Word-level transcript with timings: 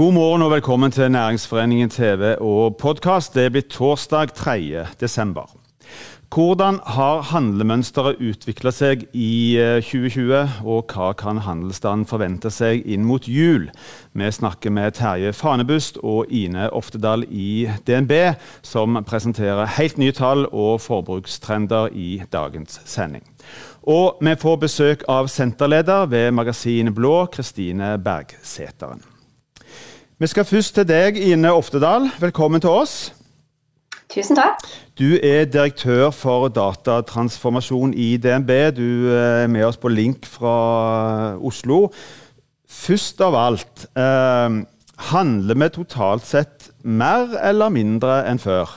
God 0.00 0.12
morgen 0.12 0.42
og 0.42 0.50
velkommen 0.50 0.90
til 0.90 1.10
Næringsforeningen 1.12 1.90
TV 1.90 2.34
og 2.40 2.76
podkast. 2.76 3.34
Det 3.34 3.52
blir 3.52 3.66
torsdag 3.68 4.32
3. 4.34 4.86
desember. 5.00 5.50
Hvordan 6.34 6.78
har 6.86 7.20
handlemønsteret 7.22 8.16
utvikla 8.16 8.72
seg 8.72 9.02
i 9.12 9.60
2020, 9.84 10.32
eh, 10.38 10.54
og 10.64 10.88
hva 10.94 11.10
kan 11.12 11.42
handelsstanden 11.44 12.06
forvente 12.08 12.48
seg 12.48 12.80
inn 12.88 13.04
mot 13.04 13.28
jul? 13.28 13.68
Vi 14.16 14.30
snakker 14.32 14.72
med 14.72 14.96
Terje 14.96 15.34
Fanebust 15.36 16.00
og 16.00 16.32
Ine 16.32 16.70
Oftedal 16.72 17.28
i 17.28 17.68
DNB, 17.84 18.16
som 18.62 18.96
presenterer 19.04 19.68
helt 19.76 20.00
nye 20.00 20.16
tall 20.16 20.48
og 20.48 20.80
forbrukstrender 20.80 21.92
i 21.92 22.22
dagens 22.32 22.80
sending. 22.88 23.28
Og 23.82 24.16
vi 24.24 24.32
får 24.32 24.60
besøk 24.64 25.08
av 25.08 25.28
senterleder 25.28 26.08
ved 26.08 26.30
Magasin 26.32 26.94
Blå, 26.94 27.26
Kristine 27.26 27.98
Bergseteren. 27.98 29.09
Vi 30.20 30.26
skal 30.26 30.44
først 30.44 30.74
til 30.76 30.84
deg, 30.84 31.16
Ine 31.16 31.48
Oftedal. 31.56 32.10
Velkommen 32.20 32.60
til 32.60 32.68
oss. 32.68 33.14
Tusen 34.12 34.36
takk. 34.36 34.66
Du 35.00 35.14
er 35.16 35.46
direktør 35.48 36.10
for 36.12 36.50
datatransformasjon 36.52 37.94
i 37.96 38.18
DNB. 38.20 38.50
Du 38.76 39.08
er 39.16 39.46
med 39.48 39.64
oss 39.64 39.80
på 39.80 39.88
link 39.88 40.28
fra 40.28 41.38
Oslo. 41.40 41.88
Først 42.68 43.24
av 43.24 43.38
alt, 43.46 43.86
eh, 43.96 44.60
handler 45.08 45.60
vi 45.64 45.68
totalt 45.78 46.28
sett 46.28 46.68
mer 46.84 47.40
eller 47.40 47.72
mindre 47.72 48.20
enn 48.28 48.38
før? 48.38 48.76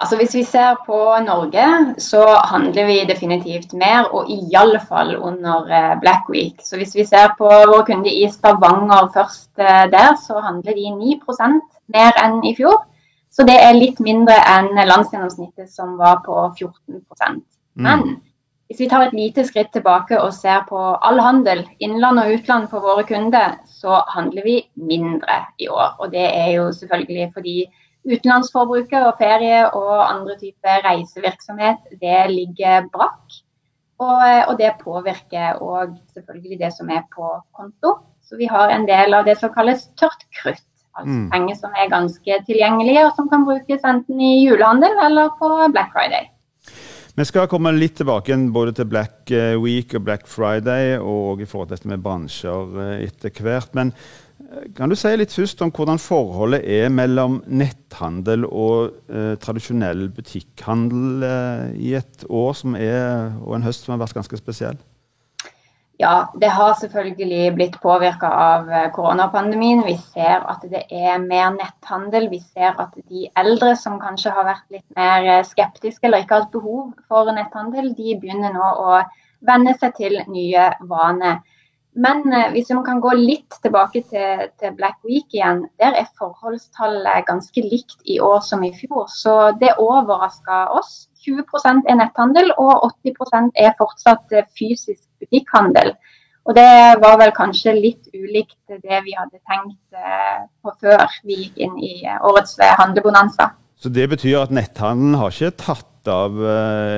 Altså 0.00 0.16
Hvis 0.16 0.34
vi 0.34 0.42
ser 0.46 0.76
på 0.86 0.98
Norge, 1.26 1.94
så 1.98 2.22
handler 2.50 2.86
vi 2.86 2.98
definitivt 3.08 3.72
mer, 3.74 4.06
og 4.14 4.30
i 4.30 4.54
alle 4.54 4.80
fall 4.80 5.16
under 5.16 5.66
eh, 5.66 5.94
Black 6.00 6.28
Week. 6.30 6.60
Så 6.62 6.76
hvis 6.76 6.94
vi 6.94 7.04
ser 7.04 7.34
på 7.38 7.48
våre 7.48 7.84
kunder 7.86 8.10
i 8.10 8.28
Stavanger 8.30 9.10
først 9.14 9.50
eh, 9.58 9.90
der, 9.90 10.14
så 10.26 10.38
handler 10.44 10.78
de 10.78 10.92
9% 10.94 11.58
mer 11.94 12.22
enn 12.22 12.38
i 12.46 12.54
fjor. 12.54 12.84
Så 13.30 13.44
det 13.46 13.58
er 13.58 13.76
litt 13.76 13.98
mindre 14.00 14.38
enn 14.54 14.70
landsgjennomsnittet 14.78 15.70
som 15.70 15.98
var 15.98 16.22
på 16.26 16.36
14 16.58 17.02
mm. 17.02 17.42
Men 17.74 18.06
hvis 18.68 18.80
vi 18.82 18.88
tar 18.88 19.06
et 19.06 19.16
lite 19.16 19.44
skritt 19.48 19.70
tilbake 19.72 20.18
og 20.20 20.34
ser 20.36 20.64
på 20.68 20.78
all 20.78 21.20
handel, 21.24 21.62
innland 21.80 22.20
og 22.20 22.32
utland 22.36 22.70
for 22.70 22.84
våre 22.84 23.04
kunder, 23.08 23.58
så 23.64 24.02
handler 24.14 24.44
vi 24.44 24.56
mindre 24.76 25.42
i 25.58 25.68
år. 25.72 25.94
Og 25.98 26.12
det 26.12 26.26
er 26.26 26.50
jo 26.56 26.66
selvfølgelig 26.76 27.30
fordi 27.34 27.56
utenlandsforbruket 28.06 29.02
og 29.02 29.18
ferie 29.20 29.64
og 29.74 29.92
andre 30.04 30.36
typer 30.40 30.84
reisevirksomhet, 30.86 31.82
det 32.00 32.20
ligger 32.32 32.88
brakk. 32.92 33.42
Og, 33.98 34.22
og, 34.46 34.54
det 34.60 34.76
påvirker 34.78 35.58
òg 35.58 35.96
selvfølgelig 36.14 36.60
det 36.60 36.70
som 36.76 36.90
er 36.94 37.02
på 37.10 37.32
konto. 37.56 37.96
Så 38.22 38.38
vi 38.38 38.46
har 38.46 38.70
en 38.70 38.86
del 38.86 39.16
av 39.16 39.26
det 39.26 39.38
som 39.40 39.50
kalles 39.50 39.88
tørt 39.98 40.22
krutt. 40.38 40.64
Altså 40.98 41.14
mm. 41.14 41.28
penger 41.32 41.58
som 41.58 41.74
er 41.78 41.90
ganske 41.90 42.38
tilgjengelige, 42.46 43.04
og 43.06 43.14
som 43.16 43.28
kan 43.30 43.46
brukes 43.46 43.84
enten 43.86 44.20
i 44.22 44.32
julehandel 44.44 44.98
eller 45.06 45.34
på 45.38 45.50
Black 45.74 45.94
Friday. 45.94 46.30
Vi 47.18 47.26
skal 47.26 47.48
komme 47.50 47.72
litt 47.74 47.96
tilbake 47.98 48.36
både 48.54 48.76
til 48.78 48.86
Black 48.86 49.30
eh, 49.34 49.56
Week 49.58 49.94
og 49.98 50.04
Black 50.06 50.28
Friday, 50.30 50.98
og 51.02 51.42
i 51.42 51.48
forhold 51.50 51.70
til 51.70 51.78
dette 51.78 51.90
med 51.90 52.02
bransjer 52.04 52.76
eh, 52.84 53.06
etter 53.08 53.42
hvert. 53.42 53.74
Men 53.74 53.90
kan 54.76 54.88
du 54.88 54.96
si 54.96 55.10
litt 55.16 55.34
først 55.34 55.60
om 55.64 55.70
hvordan 55.76 56.00
forholdet 56.00 56.62
er 56.64 56.88
mellom 56.92 57.42
netthandel 57.46 58.46
og 58.48 58.94
eh, 59.12 59.34
tradisjonell 59.42 60.06
butikkhandel 60.16 61.26
eh, 61.28 61.64
i 61.76 61.92
et 61.98 62.24
år 62.28 62.54
som 62.56 62.76
er, 62.78 63.34
og 63.44 63.58
en 63.58 63.66
høst 63.66 63.84
som 63.84 63.94
har 63.94 64.00
vært 64.06 64.16
ganske 64.16 64.40
spesiell? 64.40 64.78
Ja, 65.98 66.30
det 66.40 66.48
har 66.54 66.76
selvfølgelig 66.78 67.54
blitt 67.56 67.76
påvirka 67.82 68.28
av 68.30 68.68
eh, 68.70 68.86
koronapandemien. 68.94 69.82
Vi 69.82 69.96
ser 69.98 70.44
at 70.46 70.62
det 70.70 70.84
er 70.94 71.18
mer 71.18 71.50
netthandel. 71.56 72.28
Vi 72.30 72.38
ser 72.38 72.78
at 72.78 72.94
de 73.10 73.26
eldre 73.36 73.74
som 73.76 73.98
kanskje 73.98 74.30
har 74.36 74.46
vært 74.46 74.76
litt 74.76 74.86
mer 74.96 75.26
eh, 75.26 75.44
skeptiske 75.44 76.06
eller 76.06 76.22
ikke 76.22 76.36
har 76.36 76.46
hatt 76.46 76.54
behov 76.54 76.92
for 77.10 77.32
netthandel, 77.34 77.90
de 77.98 78.14
begynner 78.22 78.54
nå 78.54 78.70
å 78.86 79.00
venne 79.44 79.74
seg 79.80 79.98
til 79.98 80.20
nye 80.30 80.70
vaner. 80.86 81.42
Men 81.98 82.22
eh, 82.32 82.50
hvis 82.54 82.70
man 82.70 82.84
kan 82.86 83.00
gå 83.02 83.12
litt 83.18 83.58
tilbake 83.64 84.04
til, 84.10 84.44
til, 84.60 84.74
Black 84.78 84.98
Week 85.06 85.26
igjen, 85.34 85.64
der 85.82 85.96
er 85.98 86.10
forholdstallet 86.18 87.26
ganske 87.26 87.64
likt 87.64 87.98
i 88.06 88.20
år 88.22 88.38
som 88.46 88.62
i 88.62 88.70
fjor. 88.76 89.08
Så 89.10 89.38
det 89.60 89.74
overraska 89.82 90.68
oss. 90.78 91.08
20% 91.26 91.88
er 91.90 91.98
netthandel, 91.98 92.52
og 92.62 92.86
80% 93.02 93.50
er 93.58 93.74
fortsatt 93.80 94.30
fysisk 94.56 95.02
butikkhandel. 95.20 95.90
Og 96.48 96.54
det 96.56 96.70
var 97.02 97.18
vel 97.20 97.32
kanskje 97.36 97.74
litt 97.76 98.08
ulikt 98.16 98.56
det 98.70 99.00
vi 99.04 99.12
hadde 99.12 99.36
tenkt 99.44 99.98
eh, 99.98 100.46
på 100.64 100.72
før 100.80 101.04
vi 101.28 101.42
gikk 101.42 101.58
inn 101.60 101.76
i 101.76 101.92
eh, 102.06 102.16
årets 102.24 102.56
eh, 102.62 102.72
handlebonanza. 102.78 103.50
Så 103.76 103.92
det 103.92 104.06
betyr 104.14 104.46
at 104.46 104.54
netthandelen 104.54 105.18
har 105.20 105.34
ikke 105.34 105.58
tatt 105.60 106.08
av 106.08 106.38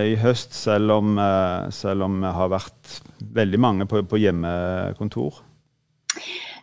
i 0.06 0.12
høst, 0.22 0.52
selv 0.54 0.92
om, 0.94 1.16
selv 1.74 2.06
om 2.06 2.20
det 2.22 2.30
har 2.30 2.52
vært 2.52 2.92
veldig 3.20 3.60
mange 3.60 3.86
på, 3.90 4.02
på 4.08 4.20
hjemmekontor? 4.20 5.42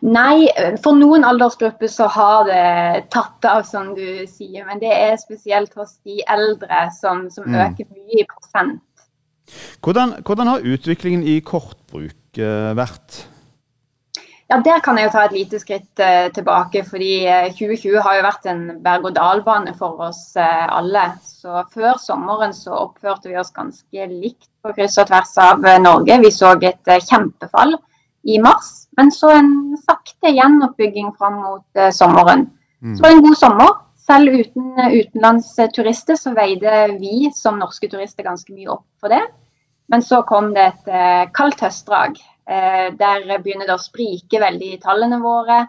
Nei, 0.04 0.46
for 0.82 0.94
noen 0.94 1.24
aldersgrupper 1.26 1.90
så 1.90 2.06
har 2.14 2.44
det 2.46 3.08
tatt 3.14 3.46
av, 3.48 3.64
som 3.66 3.94
du 3.96 4.26
sier. 4.30 4.66
Men 4.68 4.82
det 4.82 4.92
er 4.94 5.16
spesielt 5.18 5.74
hos 5.78 5.96
de 6.06 6.20
eldre 6.30 6.84
som, 6.94 7.26
som 7.34 7.48
mm. 7.48 7.56
øker 7.64 7.88
mye 7.90 8.20
i 8.22 8.28
prosent. 8.28 8.84
Hvordan, 9.82 10.20
hvordan 10.26 10.52
har 10.52 10.66
utviklingen 10.66 11.24
i 11.24 11.40
kortbruk 11.40 12.38
eh, 12.38 12.70
vært? 12.76 13.24
Ja, 14.48 14.60
Der 14.64 14.80
kan 14.84 14.96
jeg 14.96 15.08
jo 15.08 15.12
ta 15.12 15.24
et 15.26 15.34
lite 15.36 15.58
skritt 15.60 16.00
eh, 16.00 16.28
tilbake. 16.32 16.84
fordi 16.84 17.26
2020 17.56 17.96
eh, 17.96 18.02
har 18.04 18.18
jo 18.18 18.26
vært 18.28 18.46
en 18.52 18.62
berg-og-dal-bane 18.84 19.74
for 19.80 20.00
oss 20.08 20.36
alle. 20.36 21.10
Så 21.24 21.64
Før 21.74 21.98
sommeren 22.00 22.54
så 22.56 22.76
oppførte 22.86 23.32
vi 23.32 23.40
oss 23.40 23.54
ganske 23.56 24.08
likt 24.12 24.50
på 24.68 24.76
kryss 24.76 25.00
og 25.00 25.08
tvers 25.10 25.34
av 25.42 25.64
eh, 25.64 25.80
Norge. 25.82 26.20
Vi 26.22 26.30
så 26.34 26.52
et 26.60 26.92
eh, 26.92 27.02
kjempefall 27.08 27.74
i 28.28 28.38
mars, 28.44 28.88
men 28.98 29.10
så 29.14 29.32
en 29.38 29.50
sakte 29.80 30.34
gjenoppbygging 30.36 31.10
fram 31.16 31.40
mot 31.40 31.82
sommeren. 31.94 32.48
Mm. 32.82 32.94
Så 32.96 33.02
var 33.02 33.12
det 33.12 33.18
en 33.18 33.26
god 33.26 33.38
sommer. 33.40 33.76
Selv 34.08 34.32
uten 34.32 34.72
utenlandsturister 34.78 36.16
så 36.16 36.32
veide 36.36 36.74
vi 36.96 37.28
som 37.36 37.58
norske 37.60 37.90
turister 37.92 38.24
ganske 38.26 38.54
mye 38.54 38.70
opp 38.72 38.86
for 39.00 39.12
det. 39.12 39.22
Men 39.88 40.04
så 40.04 40.22
kom 40.28 40.52
det 40.56 40.66
et 40.68 40.90
eh, 40.92 41.24
kaldt 41.36 41.62
høstdrag. 41.64 42.18
Eh, 42.48 42.88
der 43.00 43.24
begynner 43.40 43.68
det 43.68 43.76
å 43.76 43.82
sprike 43.82 44.40
veldig 44.40 44.74
i 44.74 44.80
tallene 44.82 45.20
våre. 45.22 45.62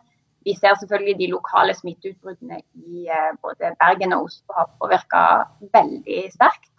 Vi 0.48 0.56
ser 0.58 0.76
selvfølgelig 0.80 1.16
de 1.20 1.30
lokale 1.32 1.76
smitteutbruddene 1.76 2.60
i 2.60 3.08
eh, 3.08 3.30
både 3.44 3.74
Bergen 3.80 4.16
og 4.18 4.28
Oslo 4.28 4.58
har 4.58 4.68
påvirka 4.80 5.24
veldig 5.76 6.26
sterkt. 6.36 6.72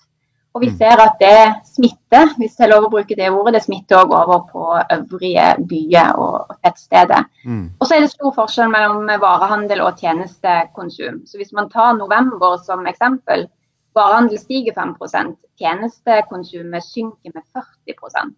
Og 0.55 0.65
vi 0.65 0.71
mm. 0.73 0.77
ser 0.81 0.99
at 0.99 1.21
det 1.23 1.43
smitter, 1.69 2.33
hvis 2.41 2.57
jeg 2.59 2.71
lov 2.73 2.89
å 2.89 2.91
bruke 2.91 3.15
det 3.15 3.29
ordet, 3.31 3.55
det 3.55 3.63
smitter 3.69 4.01
òg 4.01 4.15
over 4.17 4.41
på 4.51 4.65
øvrige 4.97 5.45
byer 5.71 6.19
og 6.19 6.57
tettsteder. 6.65 7.29
Mm. 7.45 7.69
Og 7.79 7.87
så 7.87 7.97
er 7.97 8.03
det 8.03 8.11
stor 8.11 8.35
forskjell 8.35 8.73
mellom 8.73 9.07
varehandel 9.23 9.85
og 9.85 10.01
tjenestekonsum. 10.03 11.23
Så 11.31 11.39
hvis 11.39 11.55
man 11.55 11.71
tar 11.71 11.95
november 11.99 12.59
som 12.67 12.83
eksempel, 12.91 13.47
varehandel 13.95 14.43
stiger 14.43 14.75
5% 14.75 15.37
tjenestekonsumet 15.61 16.83
synker 16.83 17.35
med 17.35 17.47
40% 17.55 18.35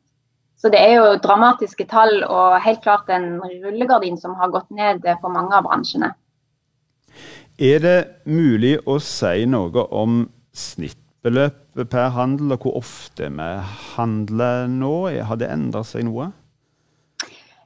Så 0.57 0.71
det 0.71 0.81
er 0.81 0.93
jo 0.99 1.17
dramatiske 1.23 1.87
tall 1.91 2.21
og 2.29 2.61
helt 2.63 2.83
klart 2.85 3.09
en 3.11 3.41
rullegardin 3.41 4.21
som 4.21 4.37
har 4.39 4.53
gått 4.53 4.69
ned 4.71 5.01
for 5.21 5.33
mange 5.33 5.57
av 5.57 5.65
bransjene. 5.65 6.13
Er 7.59 7.81
det 7.83 7.99
mulig 8.25 8.77
å 8.87 8.99
si 9.01 9.47
noe 9.49 9.89
om 9.91 10.27
snitt 10.53 11.01
per 11.75 12.13
handel, 12.13 12.53
og 12.55 12.67
hvor 12.67 12.79
ofte 12.83 13.29
vi 13.33 13.49
handler 13.97 14.69
nå? 14.71 14.95
Har 15.29 15.41
det 15.41 15.51
endret 15.53 15.89
seg 15.89 16.07
noe? 16.09 16.31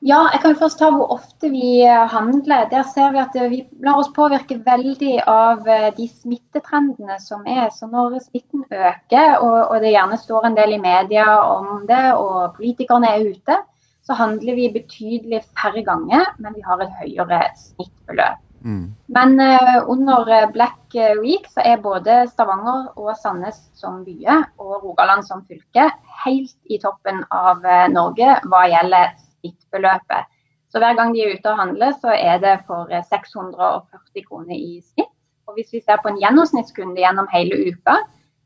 Ja, 0.07 0.21
jeg 0.31 0.43
kan 0.43 0.57
først 0.61 0.79
ta 0.79 0.91
hvor 0.93 1.09
ofte 1.15 1.49
vi 1.51 1.81
handler. 2.13 2.69
Der 2.71 2.85
ser 2.87 3.15
vi 3.15 3.23
at 3.23 3.37
vi 3.51 3.63
lar 3.83 3.99
oss 4.03 4.13
påvirke 4.15 4.61
veldig 4.67 5.17
av 5.27 5.67
eh, 5.67 5.89
de 5.97 6.07
smittetrendene 6.07 7.17
som 7.23 7.47
er. 7.49 7.71
Så 7.75 7.89
når 7.91 8.21
smitten 8.29 8.63
øker, 8.71 9.41
og 9.41 9.75
det 9.83 9.95
gjerne 9.97 10.21
står 10.21 10.47
en 10.47 10.59
del 10.59 10.77
i 10.77 10.83
media 10.83 11.27
om 11.49 11.87
det, 11.89 12.05
og 12.15 12.55
politikerne 12.61 13.11
er 13.17 13.27
ute, 13.33 13.59
så 14.07 14.15
handler 14.15 14.55
vi 14.55 14.71
betydelig 14.77 15.43
færre 15.57 15.83
ganger, 15.83 16.29
men 16.39 16.55
vi 16.55 16.63
har 16.63 16.83
et 16.85 16.99
høyere 17.01 17.43
snittbeløp. 17.59 18.46
Mm. 18.65 18.95
Men 19.07 19.41
uh, 19.41 19.91
under 19.91 20.29
eh, 20.33 20.51
Black 20.53 20.95
Week 21.23 21.47
så 21.53 21.63
er 21.65 21.83
både 21.83 22.25
Stavanger 22.31 22.89
og 22.97 23.13
Sandnes 23.21 23.59
som 23.77 24.01
byer 24.05 24.47
og 24.59 24.85
Rogaland 24.85 25.27
som 25.27 25.45
fylke 25.47 25.91
helt 26.25 26.57
i 26.71 26.79
toppen 26.83 27.23
av 27.31 27.61
uh, 27.67 27.87
Norge 27.93 28.39
hva 28.49 28.65
gjelder 28.73 29.13
snittbeløpet. 29.21 30.33
Så 30.73 30.83
hver 30.83 30.97
gang 30.99 31.15
de 31.15 31.23
er 31.23 31.37
ute 31.37 31.53
og 31.53 31.61
handler, 31.61 31.95
så 32.01 32.17
er 32.17 32.41
det 32.43 32.57
for 32.67 32.91
640 32.91 34.27
kroner 34.27 34.57
i 34.57 34.81
snitt. 34.83 35.13
Og 35.47 35.55
hvis 35.55 35.71
vi 35.73 35.81
ser 35.81 36.01
på 36.03 36.11
en 36.11 36.19
gjennomsnittskunde 36.21 37.01
gjennom 37.01 37.29
hele 37.31 37.71
uka, 37.71 38.01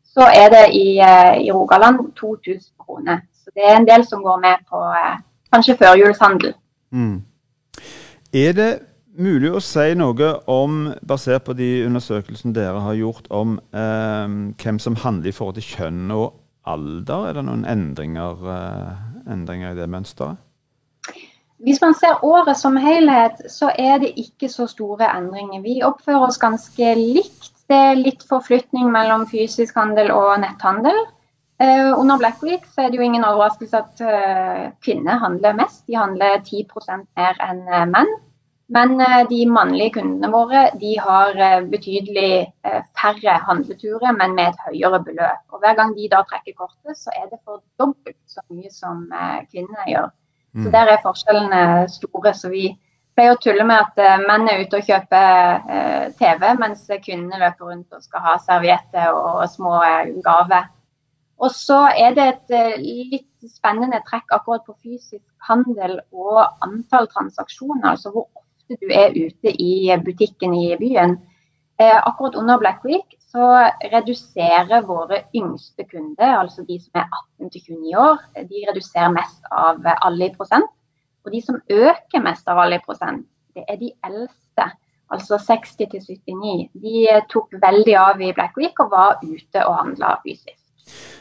så 0.04 0.26
er 0.28 0.50
det 0.52 0.66
i, 0.76 1.00
i 1.00 1.48
Rogaland 1.54 2.12
2000 2.18 2.60
kroner. 2.78 3.22
Så 3.32 3.54
det 3.56 3.64
er 3.64 3.78
en 3.78 3.88
del 3.88 4.04
som 4.04 4.22
går 4.22 4.36
med 4.42 4.60
på 4.68 4.82
kanskje 5.54 5.78
førjulshandel. 5.80 6.52
Mm. 6.92 7.22
Er 8.34 8.52
det 8.52 8.70
mulig 9.18 9.50
å 9.52 9.62
si 9.64 9.94
noe 9.98 10.30
om, 10.50 10.90
basert 11.06 11.46
på 11.48 11.56
de 11.58 11.70
undersøkelsene 11.86 12.54
dere 12.56 12.82
har 12.84 12.98
gjort, 12.98 13.26
om 13.30 13.58
eh, 13.72 14.36
hvem 14.62 14.78
som 14.82 14.98
handler 15.02 15.30
i 15.30 15.34
forhold 15.34 15.58
til 15.58 15.68
kjønn 15.74 16.14
og 16.14 16.36
alder? 16.68 17.30
Er 17.30 17.38
det 17.38 17.46
noen 17.48 17.66
endringer, 17.68 18.46
eh, 18.54 19.32
endringer 19.32 19.74
i 19.74 19.80
det 19.80 19.88
mønsteret? 19.90 20.40
Hvis 21.60 21.80
man 21.82 21.92
ser 21.92 22.22
året 22.24 22.56
som 22.56 22.76
helhet, 22.80 23.42
så 23.52 23.68
er 23.76 23.98
det 24.00 24.14
ikke 24.16 24.48
så 24.48 24.64
store 24.70 25.10
endringer. 25.12 25.60
Vi 25.60 25.82
oppfører 25.84 26.30
oss 26.30 26.40
ganske 26.40 26.94
likt. 26.96 27.52
Det 27.68 27.76
er 27.76 28.00
litt 28.00 28.24
forflytning 28.26 28.88
mellom 28.90 29.26
fysisk 29.28 29.76
handel 29.76 30.08
og 30.14 30.38
netthandel. 30.40 30.96
Eh, 31.60 31.92
under 31.92 32.16
Black 32.16 32.40
Week 32.42 32.64
så 32.72 32.86
er 32.86 32.88
det 32.88 32.96
jo 32.96 33.04
ingen 33.04 33.26
overraskelse 33.28 33.82
at 33.82 34.00
eh, 34.00 34.64
kvinner 34.80 35.20
handler 35.20 35.58
mest. 35.58 35.84
De 35.84 35.98
handler 36.00 36.40
10 36.40 36.64
mer 36.96 37.36
enn 37.44 37.60
uh, 37.68 37.84
menn. 37.90 38.08
Men 38.70 38.94
de 39.26 39.40
mannlige 39.50 39.96
kundene 39.98 40.28
våre 40.30 40.60
de 40.78 40.92
har 41.02 41.34
betydelig 41.72 42.52
færre 42.94 43.32
handleturer, 43.48 44.12
men 44.14 44.36
med 44.36 44.52
et 44.52 44.60
høyere 44.68 45.00
beløp. 45.08 45.42
Og 45.50 45.58
Hver 45.58 45.74
gang 45.80 45.96
de 45.96 46.06
da 46.12 46.20
trekker 46.28 46.54
kortet, 46.54 46.94
så 46.98 47.10
er 47.18 47.26
det 47.32 47.40
for 47.42 47.64
dobbelt 47.82 48.20
så 48.30 48.44
mye 48.54 48.70
som 48.70 49.08
kvinnene 49.50 49.88
gjør. 49.90 50.12
Så 50.54 50.68
mm. 50.68 50.72
Der 50.72 50.92
er 50.92 51.02
forskjellene 51.02 51.88
store. 51.90 52.34
så 52.34 52.48
vi 52.50 52.68
pleier 53.14 53.34
å 53.34 53.40
tulle 53.42 53.64
med 53.66 53.78
at 53.82 54.22
menn 54.26 54.48
er 54.48 54.62
ute 54.62 54.78
og 54.80 54.86
kjøper 54.86 56.12
TV, 56.18 56.44
mens 56.58 56.84
kvinnene 57.04 57.40
løper 57.42 57.70
rundt 57.70 57.96
og 57.96 58.02
skal 58.02 58.24
ha 58.26 58.36
servietter 58.42 59.10
og, 59.10 59.44
små 59.50 59.80
gaver. 60.24 60.70
Og 61.40 61.50
så 61.56 61.86
er 61.96 62.14
det 62.16 62.26
et 62.28 62.54
litt 62.84 63.50
spennende 63.50 64.02
trekk 64.08 64.34
akkurat 64.36 64.66
på 64.66 64.76
fysisk 64.82 65.24
handel 65.48 66.00
og 66.12 66.42
antall 66.66 67.08
transaksjoner. 67.08 67.94
Altså 67.94 68.12
hvor 68.12 68.28
ofte 68.70 68.86
du 68.86 68.92
er 68.94 69.10
ute 69.16 69.50
i 69.50 69.96
butikken 70.04 70.54
i 70.54 70.76
byen. 70.78 71.18
akkurat 71.80 72.34
under 72.36 72.58
Black 72.58 72.84
Week 72.84 73.16
så 73.18 73.70
reduserer 73.92 74.82
våre 74.84 75.22
yngste 75.34 75.84
kunder, 75.84 76.36
altså 76.36 76.62
de 76.68 76.78
som 76.78 77.00
er 77.00 77.06
18 77.40 77.50
29 77.50 77.96
år, 77.96 78.18
de 78.36 78.64
reduserer 78.68 79.08
mest 79.08 79.42
av 79.50 79.80
alle 80.02 80.26
i 80.26 80.34
prosent. 80.34 80.68
Og 81.24 81.32
de 81.32 81.40
som 81.40 81.56
øker 81.70 82.20
mest 82.20 82.48
av 82.48 82.58
alle 82.58 82.76
i 82.76 82.84
prosent, 82.84 83.26
det 83.54 83.64
er 83.68 83.76
de 83.76 83.92
eldste, 84.04 84.68
altså 85.10 85.38
60 85.38 85.76
til 85.76 86.00
79. 86.28 86.68
De 86.74 87.20
tok 87.32 87.54
veldig 87.62 87.96
av 87.96 88.20
i 88.20 88.32
Black 88.32 88.56
Week 88.56 88.78
og 88.80 88.90
var 88.90 89.18
ute 89.24 89.64
og 89.64 89.76
handla 89.80 90.18
fysisk. 90.26 90.59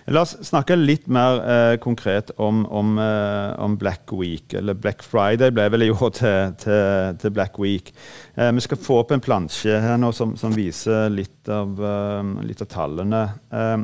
La 0.09 0.23
oss 0.25 0.33
snakke 0.47 0.77
litt 0.79 1.05
mer 1.11 1.39
eh, 1.43 1.75
konkret 1.81 2.31
om, 2.41 2.63
om, 2.65 2.95
eh, 3.01 3.51
om, 3.61 3.75
Black 3.77 4.09
Week. 4.15 4.53
Eller 4.57 4.73
Black 4.73 5.03
Friday 5.05 5.53
ble 5.53 5.67
vel 5.69 5.85
i 5.85 5.91
år 5.93 6.13
til, 6.17 6.55
til, 6.63 7.19
til 7.21 7.35
Black 7.35 7.59
Week. 7.61 7.93
Eh, 8.35 8.49
vi 8.55 8.65
skal 8.65 8.81
få 8.81 9.01
opp 9.03 9.13
en 9.13 9.23
plansje 9.23 9.77
her 9.83 10.01
nå 10.01 10.11
som, 10.15 10.33
som 10.39 10.55
viser 10.55 11.11
litt 11.13 11.51
av, 11.53 11.77
eh, 11.77 12.35
litt 12.49 12.65
av 12.65 12.71
tallene. 12.73 13.23
Eh, 13.53 13.77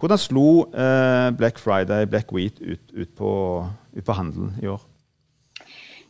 hvordan 0.00 0.18
slo 0.18 0.46
eh, 0.72 1.30
Black 1.38 1.62
Friday, 1.62 2.08
Black 2.10 2.32
Week, 2.34 2.58
ut, 2.60 2.86
ut, 2.92 3.14
på, 3.14 3.32
ut 3.94 4.04
på 4.06 4.16
handelen 4.16 4.56
i 4.62 4.70
år? 4.72 4.89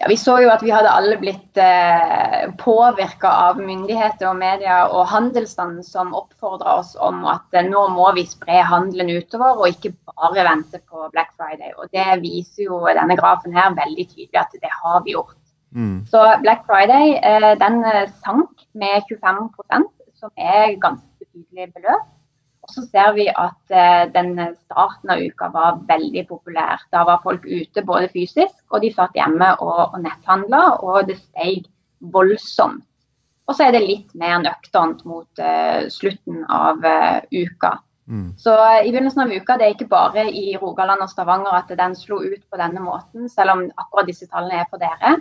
Ja, 0.01 0.07
Vi 0.09 0.17
så 0.17 0.39
jo 0.41 0.49
at 0.49 0.63
vi 0.65 0.71
hadde 0.73 0.93
alle 0.97 1.19
blitt 1.21 1.59
eh, 1.61 2.47
påvirka 2.59 3.29
av 3.51 3.59
myndigheter 3.61 4.31
og 4.31 4.39
media 4.41 4.79
og 4.89 5.11
handelsstanden 5.11 5.85
som 5.85 6.15
oppfordra 6.17 6.79
oss 6.81 6.95
om 6.97 7.19
at 7.29 7.53
eh, 7.53 7.67
nå 7.69 7.83
må 7.93 8.07
vi 8.17 8.25
spre 8.25 8.63
handelen 8.65 9.13
utover 9.13 9.61
og 9.61 9.69
ikke 9.69 9.93
bare 10.09 10.47
vente 10.47 10.81
på 10.89 11.11
Black 11.13 11.35
Friday. 11.37 11.75
Og 11.77 11.93
Det 11.93 12.07
viser 12.23 12.65
jo 12.71 12.81
denne 12.89 13.19
grafen 13.21 13.53
her 13.53 13.77
veldig 13.77 14.07
tydelig 14.15 14.41
at 14.41 14.57
det 14.57 14.73
har 14.79 15.05
vi 15.05 15.19
gjort. 15.19 15.37
Mm. 15.77 16.07
Så 16.09 16.25
Black 16.47 16.65
Friday 16.65 17.19
eh, 17.21 17.53
den 17.61 17.85
eh, 17.85 18.09
sank 18.25 18.65
med 18.73 19.05
25% 19.13 19.85
som 20.17 20.33
er 20.41 20.81
ganske 20.81 21.13
betydelig 21.21 21.75
beløp. 21.77 22.09
Så 22.71 22.85
ser 22.87 23.13
vi 23.17 23.27
at 23.29 23.75
eh, 23.75 24.05
den 24.15 24.37
starten 24.55 25.11
av 25.13 25.23
uka 25.23 25.51
var 25.55 25.81
veldig 25.89 26.25
populær. 26.29 26.83
Da 26.95 27.03
var 27.09 27.23
folk 27.25 27.45
ute 27.47 27.85
både 27.87 28.11
fysisk, 28.13 28.55
og 28.71 28.85
de 28.85 28.93
satt 28.95 29.17
hjemme 29.19 29.53
og, 29.59 29.83
og 29.91 29.99
netthandla, 30.05 30.63
og 30.87 31.11
det 31.11 31.19
steg 31.19 31.67
voldsomt. 32.01 32.87
Og 33.51 33.57
så 33.59 33.67
er 33.67 33.75
det 33.75 33.83
litt 33.83 34.11
mer 34.15 34.39
nøkternt 34.45 35.03
mot 35.11 35.41
uh, 35.43 35.89
slutten 35.91 36.45
av 36.55 36.85
uh, 36.87 37.19
uka. 37.35 37.73
Mm. 38.07 38.29
Så 38.39 38.55
uh, 38.55 38.79
i 38.85 38.93
begynnelsen 38.93 39.25
av 39.25 39.33
uka, 39.35 39.57
det 39.59 39.67
er 39.67 39.75
ikke 39.75 39.91
bare 39.91 40.29
i 40.31 40.53
Rogaland 40.55 41.03
og 41.03 41.11
Stavanger 41.11 41.57
at 41.59 41.73
den 41.81 41.97
slo 41.99 42.21
ut 42.23 42.45
på 42.47 42.61
denne 42.61 42.83
måten, 42.85 43.27
selv 43.33 43.57
om 43.57 43.65
akkurat 43.75 44.07
disse 44.07 44.31
tallene 44.31 44.63
er 44.63 44.71
for 44.71 44.79
dere. 44.83 45.17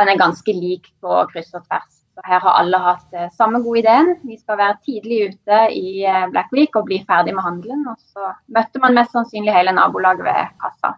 Den 0.00 0.10
er 0.10 0.20
ganske 0.20 0.56
lik 0.56 0.88
på 1.04 1.20
kryss 1.34 1.52
og 1.52 1.66
tvers. 1.68 2.03
Så 2.14 2.22
her 2.24 2.38
har 2.40 2.58
alle 2.60 2.78
hatt 2.78 3.14
eh, 3.16 3.30
samme 3.34 3.58
gode 3.62 3.80
ideen. 3.82 4.12
Vi 4.22 4.36
skal 4.38 4.58
være 4.60 4.76
tidlig 4.86 5.20
ute 5.32 5.60
i 5.74 6.04
eh, 6.06 6.26
Black 6.30 6.52
Week 6.54 6.76
og 6.78 6.86
bli 6.86 7.00
ferdig 7.08 7.34
med 7.34 7.42
handelen. 7.42 7.82
Og 7.90 7.98
så 7.98 8.34
møtte 8.54 8.82
man 8.82 8.94
mest 8.94 9.16
sannsynlig 9.16 9.54
hele 9.54 9.74
nabolaget 9.74 10.26
ved 10.28 10.52
kassa. 10.62 10.94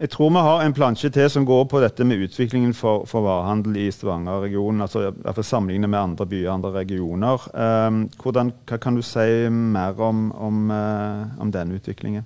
Jeg 0.00 0.10
tror 0.10 0.30
vi 0.32 0.42
har 0.44 0.62
en 0.64 0.72
plansje 0.72 1.10
til 1.12 1.26
som 1.28 1.44
går 1.44 1.64
på 1.68 1.80
dette 1.80 2.04
med 2.08 2.22
utviklingen 2.24 2.72
for, 2.76 3.04
for 3.08 3.24
varehandel 3.24 3.76
i 3.76 3.90
Stavanger-regionen. 3.92 4.80
altså 4.80 5.02
i 5.02 5.10
hvert 5.10 5.34
fall 5.36 5.44
Sammenlignet 5.44 5.90
med 5.90 5.98
andre 5.98 6.26
byer 6.26 6.52
andre 6.52 6.70
regioner. 6.72 7.48
Um, 7.52 8.06
hvordan, 8.22 8.52
hva 8.68 8.78
kan 8.80 8.96
du 8.96 9.02
si 9.04 9.48
mer 9.50 10.00
om, 10.00 10.30
om, 10.32 10.70
uh, 10.72 11.40
om 11.40 11.52
denne 11.52 11.76
utviklingen? 11.76 12.24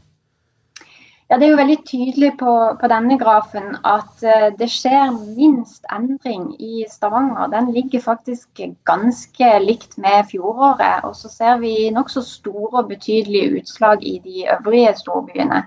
Ja, 1.34 1.38
Det 1.38 1.46
er 1.46 1.50
jo 1.50 1.58
veldig 1.58 1.76
tydelig 1.82 2.28
på, 2.38 2.52
på 2.78 2.88
denne 2.92 3.14
grafen 3.18 3.72
at 3.90 4.20
uh, 4.22 4.52
det 4.54 4.68
skjer 4.70 5.08
minst 5.34 5.82
endring 5.90 6.44
i 6.62 6.84
Stavanger. 6.86 7.48
Den 7.50 7.72
ligger 7.74 8.04
faktisk 8.04 8.60
ganske 8.86 9.48
likt 9.64 9.96
med 9.98 10.28
fjoråret. 10.30 11.02
Og 11.02 11.16
så 11.18 11.32
ser 11.32 11.58
vi 11.58 11.90
nokså 11.90 12.22
store 12.22 12.84
og 12.84 12.92
betydelige 12.92 13.56
utslag 13.58 14.06
i 14.06 14.20
de 14.22 14.44
øvrige 14.54 14.92
storbyene. 15.00 15.64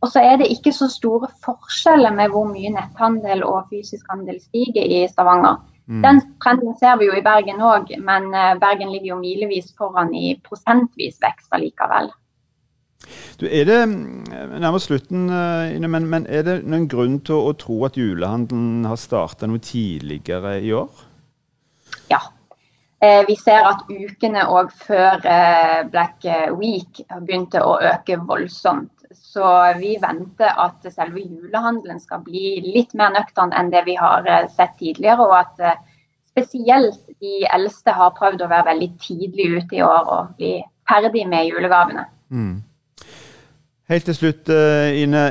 Og 0.00 0.14
så 0.14 0.24
er 0.30 0.40
det 0.40 0.48
ikke 0.48 0.72
så 0.72 0.88
store 0.88 1.28
forskjeller 1.44 2.16
med 2.16 2.32
hvor 2.32 2.48
mye 2.48 2.72
netthandel 2.72 3.44
og 3.44 3.68
fysisk 3.68 4.08
handel 4.08 4.40
stiger 4.40 4.88
i 4.96 5.04
Stavanger. 5.12 5.60
Mm. 5.92 6.00
Den 6.08 6.24
trenden 6.40 6.72
ser 6.80 6.96
vi 6.96 7.12
jo 7.12 7.20
i 7.20 7.26
Bergen 7.28 7.60
òg, 7.60 7.92
men 8.00 8.32
uh, 8.32 8.56
Bergen 8.64 8.96
ligger 8.96 9.12
jo 9.12 9.20
milevis 9.20 9.74
foran 9.76 10.16
i 10.16 10.38
prosentvis 10.48 11.20
vekst 11.20 11.52
allikevel. 11.52 12.14
Du, 13.40 13.46
er 13.48 13.64
det 13.66 13.78
mm, 13.88 14.60
nærmest 14.62 14.90
slutten, 14.90 15.28
eh, 15.30 15.88
men, 15.88 16.06
men, 16.06 16.26
er 16.30 16.44
det 16.46 16.60
noen 16.62 16.86
grunn 16.90 17.18
til 17.26 17.48
å, 17.50 17.54
tro 17.58 17.80
at 17.88 17.98
julehandelen 17.98 18.86
har 18.88 19.00
starta 19.00 19.48
noe 19.50 19.62
tidligere 19.62 20.58
i 20.62 20.72
år? 20.76 21.04
Ja. 22.12 22.20
Eh, 23.02 23.22
vi 23.26 23.36
ser 23.38 23.66
at 23.66 23.84
ukene 23.90 24.46
òg 24.46 24.70
før 24.84 25.26
eh, 25.26 25.82
Black 25.90 26.26
Week 26.58 27.02
begynte 27.12 27.64
å 27.66 27.78
øke 27.82 28.20
voldsomt. 28.28 28.92
Så 29.12 29.44
vi 29.76 29.96
venter 30.00 30.54
at 30.60 30.86
selve 30.92 31.20
julehandelen 31.20 31.98
skal 32.00 32.22
bli 32.24 32.60
litt 32.64 32.94
mer 32.96 33.10
nøktern 33.12 33.52
enn 33.56 33.72
det 33.72 33.82
vi 33.88 33.96
har 33.98 34.28
sett 34.54 34.78
tidligere. 34.78 35.26
Og 35.26 35.34
at 35.36 35.82
spesielt 36.32 37.00
de 37.20 37.42
eldste 37.52 37.92
har 37.96 38.14
prøvd 38.16 38.44
å 38.44 38.50
være 38.52 38.70
veldig 38.70 38.90
tidlig 39.02 39.48
ute 39.58 39.80
i 39.80 39.82
år 39.84 40.12
og 40.14 40.36
bli 40.38 40.54
ferdig 40.88 41.26
med 41.28 41.50
julegavene. 41.50 42.06
Mm. 42.32 42.62
Helt 43.92 44.06
til 44.08 44.14
slutt, 44.16 44.48
eh, 44.48 45.02
Ine. 45.02 45.22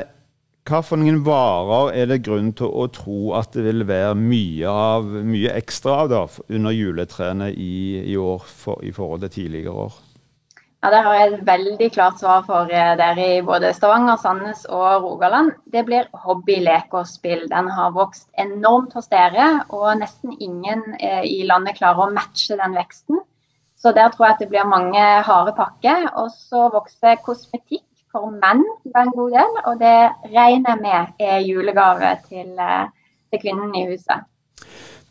Hva 0.70 0.84
for 0.86 1.01
noen 1.01 1.24
varer 1.25 1.96
er 1.98 2.10
det 2.12 2.20
grunn 2.27 2.51
til 2.53 2.70
å 2.70 2.84
tro 2.94 3.32
at 3.34 3.56
det 3.58 3.63
vil 3.65 3.82
være 3.89 4.12
mye, 4.13 4.70
av, 4.70 5.08
mye 5.25 5.56
ekstra 5.58 5.96
av 6.03 6.12
da, 6.12 6.20
under 6.46 6.75
juletrærne 6.77 7.48
i, 7.56 7.72
i, 8.03 8.13
år 8.22 8.46
for, 8.46 8.77
i 8.86 8.94
forhold 8.94 9.25
til 9.25 9.34
tidligere 9.39 9.74
år? 9.88 9.98
Ja, 10.84 10.91
Der 10.94 11.01
har 11.08 11.18
jeg 11.18 11.34
et 11.34 11.46
veldig 11.50 11.89
klart 11.98 12.22
svar 12.22 12.46
for 12.46 12.70
eh, 12.70 12.94
dere 13.01 13.27
i 13.39 13.41
både 13.41 13.74
Stavanger, 13.74 14.22
Sandnes 14.22 14.68
og 14.70 15.08
Rogaland. 15.08 15.56
Det 15.65 15.88
blir 15.89 16.06
hobby, 16.13 16.62
leke 16.62 17.01
og 17.01 17.10
spill. 17.10 17.48
Den 17.50 17.74
har 17.74 17.98
vokst 17.98 18.30
enormt 18.38 18.94
hos 18.94 19.10
dere, 19.10 19.51
og 19.74 19.89
nesten 20.06 20.38
ingen 20.38 20.86
eh, 21.01 21.24
i 21.25 21.41
landet 21.50 21.82
klarer 21.82 22.06
å 22.06 22.13
matche 22.13 22.62
den 22.62 22.77
veksten. 22.77 23.25
Så 23.74 23.98
der 23.98 24.13
tror 24.13 24.27
jeg 24.27 24.38
at 24.38 24.46
det 24.46 24.53
blir 24.53 24.70
mange 24.70 25.01
harde 25.25 25.58
pakker. 25.58 26.12
Og 26.22 26.30
så 26.30 26.70
vokser 26.70 27.18
kosmetikk 27.25 27.88
for 28.12 28.34
menn 28.34 28.63
en 28.96 29.13
god 29.15 29.32
del, 29.38 29.56
og 29.68 29.80
det 29.82 29.98
regner 30.34 30.75
jeg 30.75 30.82
med 30.84 31.24
er 31.27 31.39
julegave 31.48 32.12
til, 32.27 32.51
eh, 32.60 32.91
til 33.32 33.41
kvinnen 33.44 33.74
i 33.75 33.88
huset. 33.89 34.27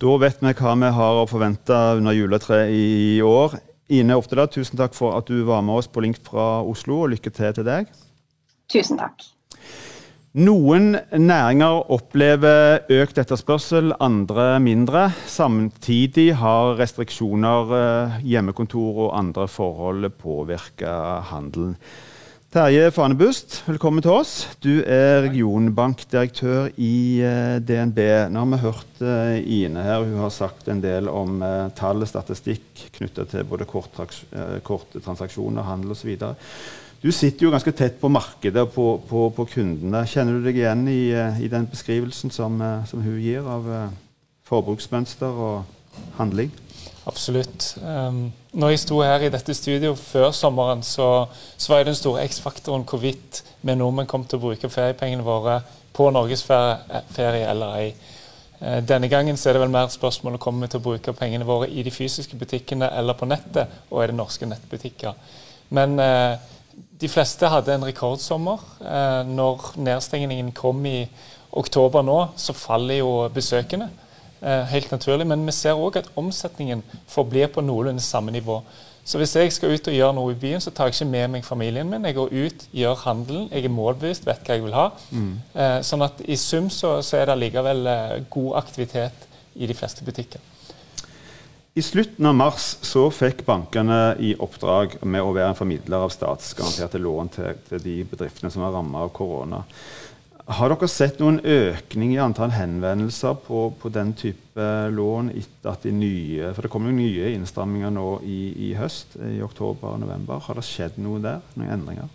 Da 0.01 0.17
vet 0.17 0.41
vi 0.41 0.53
hva 0.57 0.77
vi 0.81 0.93
har 0.97 1.19
å 1.21 1.29
forvente 1.29 1.81
under 1.99 2.17
juletreet 2.17 2.71
i 2.73 3.21
år. 3.21 3.59
Ine 3.91 4.17
Oftedal, 4.17 4.49
tusen 4.49 4.79
takk 4.79 4.95
for 4.95 5.17
at 5.19 5.27
du 5.27 5.43
var 5.45 5.65
med 5.67 5.83
oss 5.83 5.91
på 5.91 6.01
Link 6.01 6.21
fra 6.25 6.63
Oslo, 6.63 7.03
og 7.03 7.13
lykke 7.17 7.33
til 7.35 7.53
til 7.53 7.67
deg. 7.67 7.91
Tusen 8.71 9.01
takk. 9.01 9.27
Noen 10.39 10.93
næringer 11.11 11.91
opplever 11.91 12.85
økt 13.01 13.19
etterspørsel, 13.19 13.91
andre 13.99 14.61
mindre. 14.63 15.09
Samtidig 15.27 16.37
har 16.39 16.79
restriksjoner, 16.79 17.73
eh, 17.75 18.21
hjemmekontor 18.23 19.09
og 19.09 19.19
andre 19.19 19.49
forhold 19.49 20.07
påvirka 20.23 21.21
handelen. 21.33 21.75
Terje 22.51 22.89
Fanebust, 22.91 23.61
velkommen 23.69 24.03
til 24.03 24.11
oss. 24.11 24.31
Du 24.59 24.81
er 24.83 25.21
regionbankdirektør 25.23 26.73
i 26.83 27.21
eh, 27.23 27.61
DNB. 27.63 28.01
Nå 28.27 28.43
har 28.43 28.49
vi 28.51 28.59
hørt 28.65 29.03
uh, 29.07 29.37
Ine 29.39 29.85
her, 29.87 30.03
hun 30.03 30.19
har 30.19 30.33
sagt 30.35 30.67
en 30.67 30.81
del 30.83 31.07
om 31.07 31.45
uh, 31.47 31.69
tall 31.79 32.03
og 32.03 32.11
statistikk 32.11 32.89
knytta 32.97 33.29
til 33.31 33.47
både 33.47 33.69
korte 33.71 35.05
transaksjoner, 35.05 35.63
handel 35.63 35.95
osv. 35.95 36.11
Du 36.99 37.13
sitter 37.15 37.47
jo 37.47 37.55
ganske 37.55 37.71
tett 37.71 38.03
på 38.03 38.11
markedet 38.11 38.67
og 38.67 38.75
på, 38.75 38.89
på, 39.07 39.29
på 39.39 39.47
kundene. 39.55 40.03
Kjenner 40.11 40.41
du 40.41 40.51
deg 40.51 40.59
igjen 40.59 40.83
i, 40.91 41.05
i 41.47 41.55
den 41.55 41.71
beskrivelsen 41.71 42.35
som, 42.35 42.59
som, 42.91 43.07
hun 43.07 43.23
gir 43.23 43.47
av 43.47 43.71
forbruksmønster 44.51 45.39
og 45.47 46.03
handling? 46.19 46.51
Absolutt. 47.07 47.77
Um, 47.79 48.33
når 48.53 48.73
jeg 48.73 48.83
sto 48.83 49.01
her 49.05 49.23
i 49.23 49.31
dette 49.31 49.55
studio 49.55 49.95
før 49.95 50.31
sommeren, 50.35 50.83
så, 50.83 51.27
så 51.57 51.73
var 51.73 51.85
den 51.87 51.99
store 51.99 52.25
X-faktoren 52.27 52.87
hvorvidt 52.89 53.45
vi 53.63 53.77
nordmenn 53.77 54.09
kom 54.11 54.25
til 54.27 54.41
å 54.41 54.47
bruke 54.49 54.71
feriepengene 54.73 55.27
våre 55.27 55.61
på 55.95 56.09
norgesferie 56.11 57.45
eller 57.47 57.77
ei. 57.79 57.93
Uh, 58.61 58.81
denne 58.85 59.09
gangen 59.09 59.39
så 59.41 59.49
er 59.49 59.57
det 59.57 59.63
vel 59.63 59.73
mer 59.73 59.89
spørsmål 59.93 60.37
om 60.37 60.43
kommer 60.43 60.67
vi 60.67 60.73
til 60.73 60.83
å 60.83 60.87
bruke 60.89 61.15
pengene 61.17 61.47
våre 61.49 61.71
i 61.71 61.85
de 61.87 61.93
fysiske 61.95 62.37
butikkene 62.37 62.91
eller 62.99 63.17
på 63.17 63.29
nettet, 63.31 63.71
og 63.91 64.03
er 64.03 64.11
det 64.11 64.19
norske 64.19 64.49
nettbutikker. 64.51 65.15
Men 65.71 65.99
eh, 66.03 66.35
de 67.01 67.09
fleste 67.09 67.49
hadde 67.49 67.75
en 67.75 67.87
rekordsommer. 67.87 68.63
Eh, 68.83 69.21
når 69.31 69.73
nedstengningen 69.81 70.51
kom 70.57 70.83
i 70.87 71.05
oktober 71.57 72.03
nå, 72.07 72.19
så 72.37 72.55
faller 72.57 73.01
jo 73.01 73.13
besøkende. 73.35 73.89
Eh, 74.43 74.65
helt 74.73 74.91
naturlig. 74.91 75.27
Men 75.27 75.45
vi 75.47 75.53
ser 75.53 75.77
òg 75.77 75.99
at 76.01 76.09
omsetningen 76.17 76.83
forblir 77.09 77.51
på 77.53 77.61
noenlunde 77.61 78.03
samme 78.03 78.33
nivå. 78.33 78.63
Så 79.05 79.19
hvis 79.19 79.35
jeg 79.37 79.53
skal 79.53 79.75
ut 79.75 79.89
og 79.89 79.95
gjøre 79.97 80.15
noe 80.15 80.33
i 80.33 80.39
byen, 80.39 80.61
så 80.61 80.71
tar 80.71 80.89
jeg 80.89 80.95
ikke 80.95 81.11
med 81.11 81.33
meg 81.33 81.45
familien 81.45 81.89
min. 81.91 82.05
Jeg 82.05 82.15
går 82.15 82.33
ut, 82.33 82.67
gjør 82.73 83.01
handelen, 83.05 83.49
jeg 83.51 83.65
er 83.65 83.75
målbevisst, 83.75 84.27
vet 84.29 84.45
hva 84.47 84.57
jeg 84.57 84.65
vil 84.65 84.77
ha. 84.77 84.87
Mm. 85.11 85.33
Eh, 85.55 85.81
sånn 85.85 86.05
at 86.07 86.21
i 86.25 86.37
sum 86.41 86.71
så, 86.71 87.01
så 87.03 87.19
er 87.19 87.29
det 87.29 87.41
likevel 87.41 87.91
eh, 87.91 88.17
god 88.31 88.57
aktivitet 88.63 89.27
i 89.57 89.69
de 89.69 89.77
fleste 89.77 90.07
butikker. 90.07 90.41
I 91.75 91.83
slutten 91.87 92.27
av 92.27 92.35
mars 92.35 92.65
så 92.83 93.05
fikk 93.15 93.45
bankene 93.47 94.17
i 94.19 94.33
oppdrag 94.43 94.99
med 95.07 95.23
å 95.23 95.33
være 95.33 95.53
en 95.53 95.59
formidler 95.59 96.05
av 96.05 96.13
statsgaranterte 96.13 96.99
lån 96.99 97.31
til, 97.37 97.61
til 97.69 97.83
de 97.85 97.97
bedriftene 98.11 98.51
som 98.51 98.65
var 98.65 98.75
rammet 98.75 99.05
av 99.05 99.13
korona. 99.17 99.63
Har 100.51 100.73
dere 100.73 100.89
sett 100.91 101.21
noen 101.23 101.39
økning 101.47 102.17
i 102.17 102.19
antall 102.19 102.51
henvendelser 102.51 103.37
på, 103.45 103.69
på 103.79 103.91
den 103.95 104.11
type 104.19 104.65
lån 104.91 105.29
etter 105.31 105.71
at 105.71 105.85
de 105.87 105.93
nye 105.95 106.49
For 106.57 106.67
det 106.67 106.71
kommer 106.73 106.91
jo 106.91 106.97
nye 106.99 107.29
innstramminger 107.37 107.93
nå 107.95 108.07
i, 108.27 108.41
i, 108.67 108.71
høst, 108.75 109.15
i 109.31 109.39
oktober 109.47 109.93
og 109.93 110.01
november. 110.03 110.41
Har 110.43 110.59
det 110.59 110.67
skjedd 110.67 110.99
noe 110.99 111.21
der? 111.23 111.45
Noen 111.55 111.71
endringer? 111.77 112.09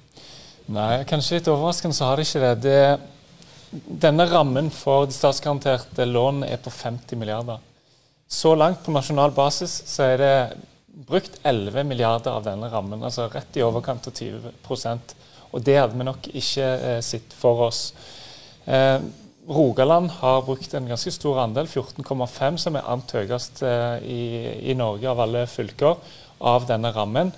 Nei, 0.76 1.06
kanskje 1.08 1.40
litt 1.40 1.48
overraskende 1.52 1.96
så 1.96 2.10
har 2.10 2.20
det 2.20 2.26
ikke 2.28 2.42
det. 2.44 2.56
det. 2.66 3.86
Denne 4.04 4.26
rammen 4.28 4.68
for 4.74 5.08
de 5.08 5.16
statsgaranterte 5.16 6.08
lånene 6.10 6.50
er 6.52 6.60
på 6.60 6.74
50 6.74 7.22
milliarder. 7.22 7.64
Så 8.28 8.52
langt 8.58 8.84
på 8.84 8.92
nasjonal 8.92 9.32
basis 9.36 9.78
så 9.88 10.10
er 10.10 10.18
det 10.20 10.36
brukt 11.08 11.40
11 11.44 11.88
milliarder 11.88 12.36
av 12.36 12.44
denne 12.50 12.68
rammen. 12.74 13.04
Altså 13.04 13.30
rett 13.32 13.56
i 13.56 13.64
overkant 13.64 14.12
av 14.12 14.20
20 14.20 14.52
Og 15.52 15.64
det 15.64 15.80
hadde 15.80 15.96
vi 15.96 16.08
nok 16.08 16.30
ikke 16.34 16.68
eh, 16.68 17.02
sett 17.06 17.32
for 17.40 17.68
oss. 17.70 17.94
Eh, 18.66 19.00
Rogaland 19.48 20.10
har 20.10 20.42
brukt 20.42 20.74
en 20.74 20.88
ganske 20.90 21.12
stor 21.14 21.40
andel, 21.44 21.68
14,5, 21.68 22.58
som 22.58 22.76
er 22.76 22.88
annet 22.90 23.12
høyest 23.14 23.62
eh, 23.62 23.98
i, 24.02 24.22
i, 24.72 24.74
Norge 24.78 25.10
av 25.12 25.22
alle 25.22 25.44
fylker, 25.50 26.00
av 26.42 26.66
denne 26.66 26.90
rammen. 26.96 27.30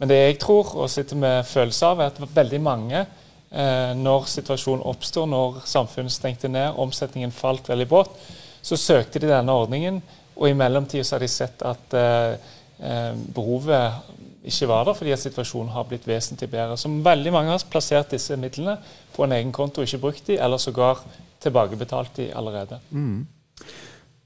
Men 0.00 0.10
det 0.10 0.16
jeg 0.22 0.38
tror 0.42 0.72
og 0.78 0.90
sitter 0.90 1.20
med 1.20 1.44
følelse 1.46 1.90
av, 1.92 2.00
er 2.00 2.14
at 2.14 2.36
veldig 2.40 2.60
mange, 2.64 3.04
eh, 3.52 3.92
når 3.98 4.26
situasjonen 4.32 4.86
oppstår, 4.88 5.28
når 5.28 5.60
samfunnet 5.68 6.16
stengte 6.16 6.48
ned, 6.48 6.80
omsetningen 6.80 7.34
falt 7.34 7.68
veldig 7.68 7.88
brått, 7.92 8.16
så 8.64 8.80
søkte 8.80 9.20
de 9.20 9.28
denne 9.28 9.52
ordningen. 9.52 10.00
Og 10.34 10.48
i 10.48 10.56
mellomtida 10.56 11.04
har 11.12 11.22
de 11.22 11.28
sett 11.30 11.60
at 11.62 11.94
eh, 12.00 12.54
eh, 12.80 13.12
behovet 13.36 14.13
ikke 14.44 14.68
var 14.68 14.84
der, 14.84 14.96
fordi 14.98 15.14
at 15.14 15.22
situasjonen 15.22 15.72
har 15.72 15.86
blitt 15.88 16.08
vesentlig 16.08 16.50
bedre. 16.52 16.76
Så 16.76 16.88
veldig 16.88 17.32
mange 17.32 17.54
har 17.54 17.68
plassert 17.70 18.12
disse 18.12 18.36
midlene 18.40 18.76
på 19.14 19.24
en 19.24 19.36
egen 19.36 19.52
konto 19.52 19.80
og 19.80 19.88
ikke 19.88 20.02
brukt 20.02 20.26
de, 20.28 20.38
eller 20.38 20.60
sågar 20.60 21.00
tilbakebetalt 21.44 22.16
de 22.16 22.30
allerede. 22.36 22.80
Mm. 22.90 23.24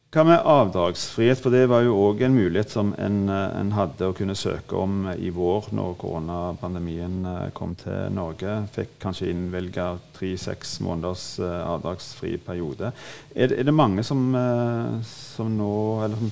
Hva 0.08 0.22
med 0.24 0.40
avdragsfrihet? 0.40 1.36
For 1.44 1.52
det 1.52 1.66
var 1.68 1.82
jo 1.84 1.98
òg 2.00 2.22
en 2.24 2.32
mulighet 2.32 2.72
som 2.72 2.94
en, 2.96 3.18
en, 3.28 3.72
hadde 3.76 4.08
å 4.08 4.14
kunne 4.16 4.36
søke 4.38 4.78
om 4.80 5.02
i 5.12 5.28
vår, 5.28 5.68
når 5.76 5.98
koronapandemien 6.00 7.18
eh, 7.28 7.50
kom 7.52 7.74
til 7.76 8.08
Norge. 8.16 8.54
Fikk 8.72 8.96
kanskje 9.04 9.28
innvilga 9.34 9.90
tre-seks 10.16 10.78
måneders 10.86 11.26
eh, 11.44 11.58
avdragsfri 11.74 12.38
periode. 12.40 12.94
Er, 13.36 13.52
er 13.52 13.68
det 13.68 13.76
mange 13.76 14.06
som, 14.06 14.30
eh, 14.32 14.96
som 15.04 15.52
nå, 15.60 15.74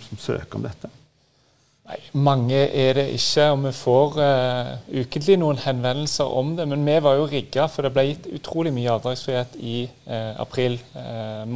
som 0.08 0.24
søker 0.24 0.56
om 0.56 0.64
dette? 0.64 0.88
Nei, 1.86 1.98
Mange 2.18 2.58
er 2.66 2.96
det 2.98 3.04
ikke, 3.14 3.44
og 3.52 3.60
vi 3.62 3.70
får 3.78 4.16
uh, 4.18 4.70
ukentlig 4.90 5.36
noen 5.38 5.60
henvendelser 5.62 6.32
om 6.34 6.56
det. 6.58 6.66
Men 6.66 6.82
vi 6.86 6.96
var 7.02 7.18
jo 7.20 7.28
rigga, 7.30 7.68
for 7.70 7.86
det 7.86 7.92
ble 7.94 8.08
gitt 8.08 8.26
utrolig 8.40 8.72
mye 8.74 8.90
avdragsfrihet 8.96 9.54
i 9.62 9.84
uh, 10.08 10.32
april. 10.42 10.80
Uh, 10.96 11.54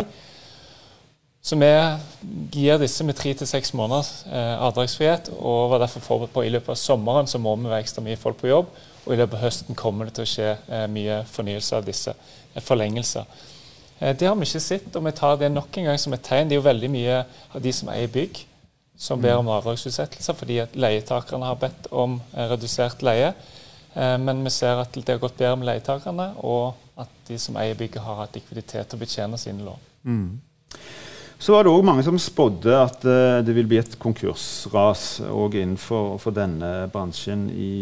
så 1.42 1.56
vi 1.58 1.70
gir 2.54 2.78
disse 2.78 3.02
med 3.06 3.16
tre 3.18 3.32
til 3.34 3.48
seks 3.48 3.72
måneders 3.74 4.26
avdragsfrihet, 4.28 5.30
og 5.40 5.70
var 5.72 5.80
derfor 5.80 6.04
forberedt 6.04 6.34
på 6.34 6.42
i 6.44 6.50
løpet 6.52 6.74
av 6.74 6.76
sommeren 6.76 7.30
så 7.30 7.40
må 7.40 7.54
vi 7.56 7.70
være 7.70 7.80
ekstra 7.80 8.04
mye 8.04 8.18
folk 8.20 8.36
på 8.42 8.50
jobb. 8.50 8.68
Og 9.06 9.14
i 9.14 9.16
løpet 9.16 9.38
av 9.38 9.46
høsten 9.46 9.78
kommer 9.78 10.06
det 10.06 10.18
til 10.18 10.26
å 10.26 10.30
skje 10.34 10.50
mye 10.92 11.22
fornyelse 11.32 11.80
av 11.80 11.88
disse 11.88 12.12
forlengelser. 12.60 13.24
det 14.20 14.28
har 14.28 14.36
vi 14.36 14.50
ikke 14.50 14.60
sett, 14.60 14.92
og 14.92 15.06
vi 15.08 15.14
tar 15.16 15.40
det 15.40 15.48
nok 15.54 15.80
en 15.80 15.88
gang 15.88 15.98
som 15.98 16.12
et 16.12 16.22
tegn. 16.28 16.52
Det 16.52 16.58
er 16.58 16.60
jo 16.60 16.68
veldig 16.68 16.92
mye 16.92 17.22
av 17.24 17.64
de 17.64 17.72
som 17.72 17.88
eier 17.88 18.12
bygg 18.12 18.44
som 19.00 19.20
ber 19.20 19.38
om 19.40 19.48
avdragsutsettelser 19.48 20.36
fordi 20.36 20.58
at 20.60 20.76
leietakerne 20.76 21.48
har 21.48 21.56
bedt 21.60 21.88
om 21.88 22.18
eh, 22.34 22.50
redusert 22.52 23.00
leie. 23.06 23.32
Eh, 23.94 24.16
men 24.20 24.44
vi 24.44 24.52
ser 24.52 24.82
at 24.82 24.92
det 24.92 25.14
har 25.14 25.22
gått 25.22 25.38
bedre 25.38 25.56
med 25.56 25.70
leietakerne, 25.70 26.34
og 26.44 26.76
at 27.00 27.14
de 27.30 27.38
som 27.40 27.56
eier 27.56 27.78
bygget, 27.78 28.02
har 28.04 28.20
hatt 28.20 28.36
likviditet 28.36 28.90
til 28.90 28.98
å 28.98 29.00
betjene 29.00 29.40
sine 29.40 29.64
lån. 29.64 29.86
Mm. 30.04 30.26
Så 31.40 31.54
var 31.54 31.64
det 31.64 31.72
òg 31.72 31.86
mange 31.88 32.02
som 32.04 32.18
spådde 32.20 32.74
at 32.76 33.04
uh, 33.08 33.38
det 33.40 33.54
vil 33.56 33.68
bli 33.70 33.78
et 33.80 33.94
konkursras 34.02 35.22
òg 35.24 35.56
innenfor 35.56 36.18
for 36.20 36.36
denne 36.36 36.90
bransjen 36.92 37.46
i, 37.48 37.76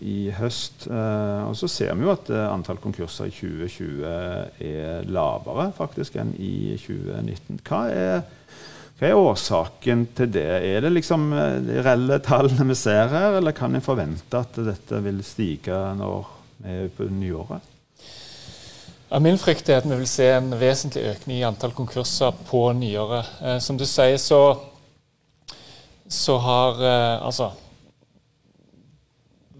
i 0.00 0.16
høst. 0.32 0.86
Og 0.88 1.52
så 1.60 1.68
ser 1.68 1.92
vi 1.92 2.06
jo 2.06 2.14
at 2.14 2.30
antall 2.32 2.80
konkurser 2.80 3.28
i 3.28 3.34
2020 3.36 4.08
er 4.64 5.04
lavere 5.12 5.68
faktisk 5.76 6.16
enn 6.22 6.32
i 6.40 6.78
2019. 6.80 7.60
Hva 7.68 7.82
er 7.92 8.24
hva 8.94 9.08
er 9.10 9.18
årsaken 9.18 10.04
til 10.14 10.28
det? 10.36 10.46
Er 10.46 10.84
det 10.84 10.92
liksom 10.94 11.26
eh, 11.34 11.60
de 11.66 11.80
reelle 11.82 12.20
tallene 12.22 12.68
vi 12.70 12.76
ser 12.78 13.10
her, 13.10 13.40
eller 13.40 13.56
kan 13.56 13.74
en 13.74 13.82
forvente 13.82 14.38
at 14.38 14.54
dette 14.54 15.00
vil 15.02 15.18
stige 15.26 15.78
når 15.98 16.28
vi 16.62 16.76
er 16.84 16.92
på 16.94 17.08
nyåret? 17.10 17.72
Ja, 19.10 19.18
min 19.22 19.38
frykt 19.38 19.68
er 19.68 19.82
at 19.82 19.88
vi 19.88 19.98
vil 19.98 20.08
se 20.10 20.28
en 20.36 20.54
vesentlig 20.58 21.04
økning 21.10 21.40
i 21.40 21.44
antall 21.46 21.74
konkurser 21.76 22.32
på 22.48 22.68
nyåret. 22.78 23.28
Eh, 23.42 23.58
som 23.62 23.76
du 23.78 23.84
sier, 23.86 24.16
så, 24.22 24.40
så 26.08 26.38
har 26.46 26.82
eh, 26.82 27.26
altså 27.26 27.52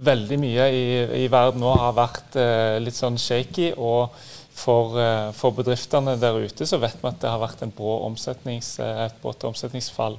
Veldig 0.04 0.36
mye 0.36 0.64
i, 0.74 0.86
i, 1.22 1.26
verden 1.32 1.62
nå 1.62 1.70
har 1.80 1.94
vært 1.96 2.34
eh, 2.36 2.74
litt 2.82 2.96
sånn 2.98 3.14
shaky. 3.16 3.70
og 3.78 4.12
for, 4.54 4.94
eh, 5.00 5.32
for, 5.34 5.54
bedriftene 5.56 6.14
der 6.20 6.38
ute 6.38 6.66
så 6.66 6.78
vet 6.82 6.96
vi 7.00 7.10
at 7.10 7.20
det 7.22 7.30
har 7.30 7.42
vært 7.42 7.66
brå 7.74 7.98
omsetnings, 8.06 8.78
eh, 8.78 9.04
et 9.06 9.20
brått 9.22 9.44
omsetningsfall. 9.48 10.18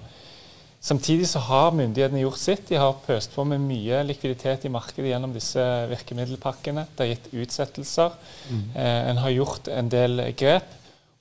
Samtidig 0.86 1.26
så 1.32 1.40
har 1.40 1.72
myndighetene 1.74 2.22
gjort 2.22 2.38
sitt. 2.38 2.68
De 2.70 2.78
har 2.78 3.00
pøst 3.08 3.34
på 3.34 3.46
med 3.48 3.64
mye 3.64 4.04
likviditet 4.06 4.68
i 4.68 4.70
markedet 4.70 5.10
gjennom 5.10 5.34
disse 5.34 5.64
virkemiddelpakkene. 5.90 6.86
Det 6.94 7.02
har 7.08 7.14
gitt 7.16 7.32
utsettelser. 7.34 8.14
Mm. 8.52 8.66
Eh, 8.76 9.10
en 9.10 9.24
har 9.24 9.34
gjort 9.34 9.68
en 9.74 9.90
del 9.90 10.22
grep. 10.38 10.76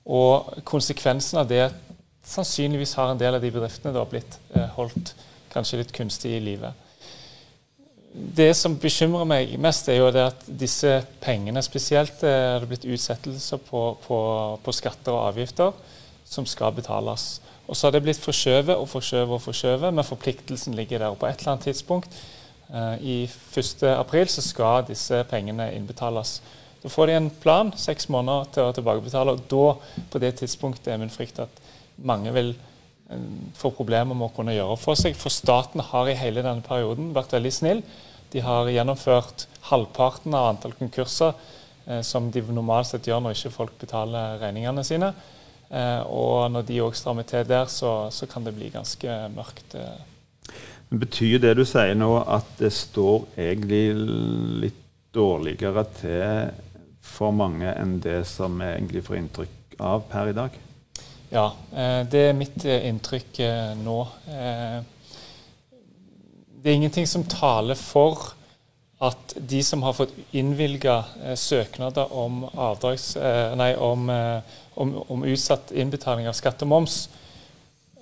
Og 0.05 0.53
konsekvensen 0.69 1.41
av 1.41 1.49
det 1.49 1.71
sannsynligvis 2.29 2.93
har 2.99 3.13
en 3.13 3.21
del 3.21 3.39
av 3.39 3.41
de 3.41 3.53
bedriftene 3.55 3.95
da 3.95 4.05
blitt 4.05 4.37
eh, 4.53 4.69
holdt 4.77 5.15
kanskje 5.55 5.81
litt 5.81 5.95
kunstig 5.97 6.35
i 6.37 6.45
livet 6.45 6.84
det 8.15 8.53
som 8.55 8.77
bekymrer 8.79 9.27
meg 9.27 9.57
mest, 9.59 9.89
er 9.91 9.99
jo 9.99 10.11
det 10.15 10.23
at 10.29 10.45
disse 10.47 11.01
pengene 11.23 11.63
spesielt 11.67 12.23
er 12.23 12.63
det 12.63 12.69
blitt 12.71 12.87
utsettelser 12.87 13.59
på, 13.67 13.81
på, 14.05 14.19
på, 14.63 14.75
skatter 14.77 15.11
og 15.17 15.33
avgifter 15.33 15.75
som 16.25 16.47
skal 16.47 16.77
betales. 16.77 17.41
Og 17.67 17.75
så 17.75 17.89
har 17.89 17.97
det 17.97 18.05
blitt 18.05 18.23
forskjøvet 18.23 18.77
og 18.77 18.87
forskjøvet 18.93 19.35
og 19.35 19.43
forskjøvet, 19.43 19.95
men 19.97 20.07
forpliktelsen 20.07 20.77
ligger 20.79 21.03
der. 21.03 21.17
På 21.19 21.27
et 21.27 21.41
eller 21.41 21.57
annet 21.57 21.67
tidspunkt 21.67 22.15
eh, 22.71 23.03
i 23.03 23.17
1.4 23.27 24.31
så 24.31 24.45
skal 24.47 24.87
disse 24.87 25.25
pengene 25.31 25.73
innbetales. 25.75 26.37
Da 26.85 26.93
får 26.93 27.11
de 27.11 27.19
en 27.19 27.31
plan, 27.43 27.73
seks 27.75 28.07
måneder 28.13 28.47
til 28.55 28.69
å 28.69 28.77
tilbakebetale. 28.77 29.35
og 29.35 29.43
da, 29.51 30.05
på 30.13 30.23
det 30.23 30.37
tidspunktet, 30.39 30.93
er 30.93 31.03
min 31.03 31.11
frykt 31.11 31.43
at 31.43 31.63
mange 31.99 32.31
vil 32.37 32.55
får 33.55 33.75
problemer 33.77 34.17
med 34.17 34.31
å 34.31 34.35
kunne 34.35 34.55
gjøre 34.55 34.79
for 34.81 34.99
seg. 34.99 35.17
For 35.19 35.33
staten 35.33 35.83
har 35.91 36.09
i 36.09 36.17
hele 36.19 36.45
denne 36.45 36.65
perioden 36.65 37.13
vært 37.17 37.35
veldig 37.37 37.53
snill. 37.53 37.83
De 38.33 38.43
har 38.43 38.71
gjennomført 38.73 39.47
halvparten 39.69 40.35
av 40.35 40.55
antall 40.55 40.75
konkurser 40.79 41.35
eh, 41.87 42.01
som 42.07 42.31
de 42.33 42.43
normalt 42.49 42.91
sett 42.91 43.07
gjør 43.09 43.23
når 43.25 43.37
ikke 43.37 43.55
folk 43.55 43.77
betaler 43.81 44.41
regningene 44.43 44.85
sine. 44.87 45.13
Eh, 45.69 46.01
og 46.09 46.51
når 46.55 46.67
de 46.69 46.81
òg 46.85 46.97
strammer 46.99 47.29
til 47.29 47.47
der, 47.49 47.69
så, 47.71 48.11
så, 48.15 48.29
kan 48.31 48.47
det 48.47 48.57
bli 48.57 48.73
ganske 48.75 49.21
mørkt. 49.37 49.77
Betyr 50.95 51.41
det 51.43 51.55
du 51.59 51.65
sier 51.69 51.95
nå 51.99 52.17
at 52.23 52.49
det 52.61 52.73
står 52.75 53.29
egentlig 53.37 53.87
litt 54.65 54.83
dårligere 55.15 55.85
til 56.01 56.53
for 57.05 57.35
mange 57.37 57.71
enn 57.71 57.99
det 58.03 58.25
som 58.27 58.57
vi 58.59 58.73
egentlig 58.73 59.05
får 59.07 59.21
inntrykk 59.21 59.83
av 59.85 60.07
per 60.11 60.33
i 60.33 60.37
dag? 60.37 60.64
Ja, 61.35 61.49
eh, 61.75 62.01
det 62.07 62.27
er 62.29 62.37
mitt 62.39 62.65
eh, 62.65 62.89
inntrykk 62.89 63.41
nå 63.83 63.99
det 66.65 66.71
er 66.71 66.79
ingenting 66.79 67.07
som 67.07 67.27
taler 67.29 67.77
for 67.77 68.31
at 69.05 69.35
de 69.37 69.59
som 69.63 69.83
har 69.85 69.93
fått 69.93 70.15
innvilga 70.33 70.95
eh, 71.25 71.35
søknader 71.37 72.13
om, 72.17 72.47
avdrags, 72.57 73.17
eh, 73.17 73.53
nei, 73.61 73.75
om, 73.77 74.09
eh, 74.11 74.57
om, 74.81 74.95
om, 75.13 75.27
utsatt 75.29 75.75
innbetaling 75.77 76.29
av 76.31 76.39
skatt 76.39 76.65
og 76.65 76.71
moms, 76.73 76.97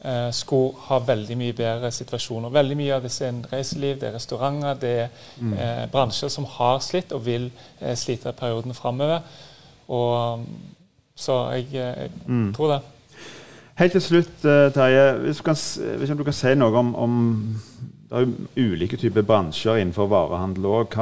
eh, 0.04 0.28
skulle 0.30 0.78
ha 0.86 1.00
veldig 1.02 1.38
mye 1.40 1.56
bedre 1.58 1.90
situasjoner. 1.90 2.54
Veldig 2.54 2.78
mye 2.78 2.94
av 2.94 3.02
disse 3.08 3.26
er 3.26 3.42
reiseliv, 3.50 3.98
det 3.98 4.12
er 4.12 4.16
restauranter, 4.20 4.78
det 4.78 4.94
er 5.00 5.10
mm. 5.40 5.52
Eh, 5.58 5.84
bransjer 5.90 6.30
som 6.30 6.46
har 6.58 6.78
slitt 6.86 7.16
og 7.16 7.26
vil 7.26 7.50
eh, 7.80 7.96
slite 7.98 8.30
perioden 8.38 8.78
framover. 8.78 9.26
Så 11.18 11.34
jeg, 11.56 11.66
jeg 11.74 12.10
mm. 12.26 12.52
tror 12.54 12.76
det. 12.76 12.82
Helt 13.82 13.96
til 13.96 14.02
slutt, 14.04 14.44
Terje, 14.76 15.06
hvis, 15.24 15.40
hvis, 15.98 16.10
du 16.14 16.22
kan 16.22 16.34
si 16.36 16.52
noe 16.54 16.76
om, 16.78 16.92
om 16.94 17.14
det 18.12 18.20
er 18.20 18.28
jo 18.28 18.68
ulike 18.70 18.98
typer 19.00 19.24
bransjer 19.26 19.80
innenfor 19.80 20.06
varehandel 20.12 20.68
òg. 20.70 20.94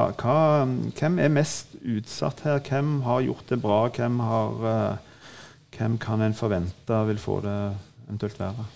Hvem 0.96 1.18
er 1.20 1.32
mest 1.34 1.74
utsatt 1.82 2.40
her? 2.46 2.62
Hvem 2.64 3.02
har 3.04 3.26
gjort 3.26 3.52
det 3.52 3.58
bra? 3.60 3.82
Hvem, 3.92 4.16
har, 4.24 4.64
uh, 4.64 5.34
hvem 5.76 5.98
kan 6.00 6.24
en 6.24 6.38
forvente 6.38 7.02
vil 7.10 7.20
få 7.20 7.42
det 7.44 7.58
eventuelt 8.06 8.40
verre? 8.40 8.68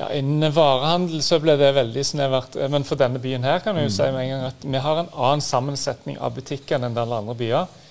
Ja, 0.00 0.10
Innen 0.16 0.50
varehandel 0.56 1.22
så 1.22 1.38
ble 1.38 1.54
det 1.60 1.70
veldig 1.76 2.06
snevert. 2.10 2.58
Men 2.72 2.88
for 2.88 2.98
denne 2.98 3.22
byen 3.22 3.46
her 3.46 3.62
kan 3.62 3.78
vi 3.78 3.86
jo 3.86 3.94
si 3.94 4.10
med 4.10 4.24
en 4.24 4.32
gang 4.34 4.46
at 4.50 4.66
vi 4.66 4.84
har 4.88 5.04
en 5.04 5.14
annen 5.14 5.44
sammensetning 5.44 6.18
av 6.18 6.34
butikkene 6.34 6.90
enn 6.90 6.98
alle 6.98 7.22
andre 7.22 7.38
byer. 7.38 7.82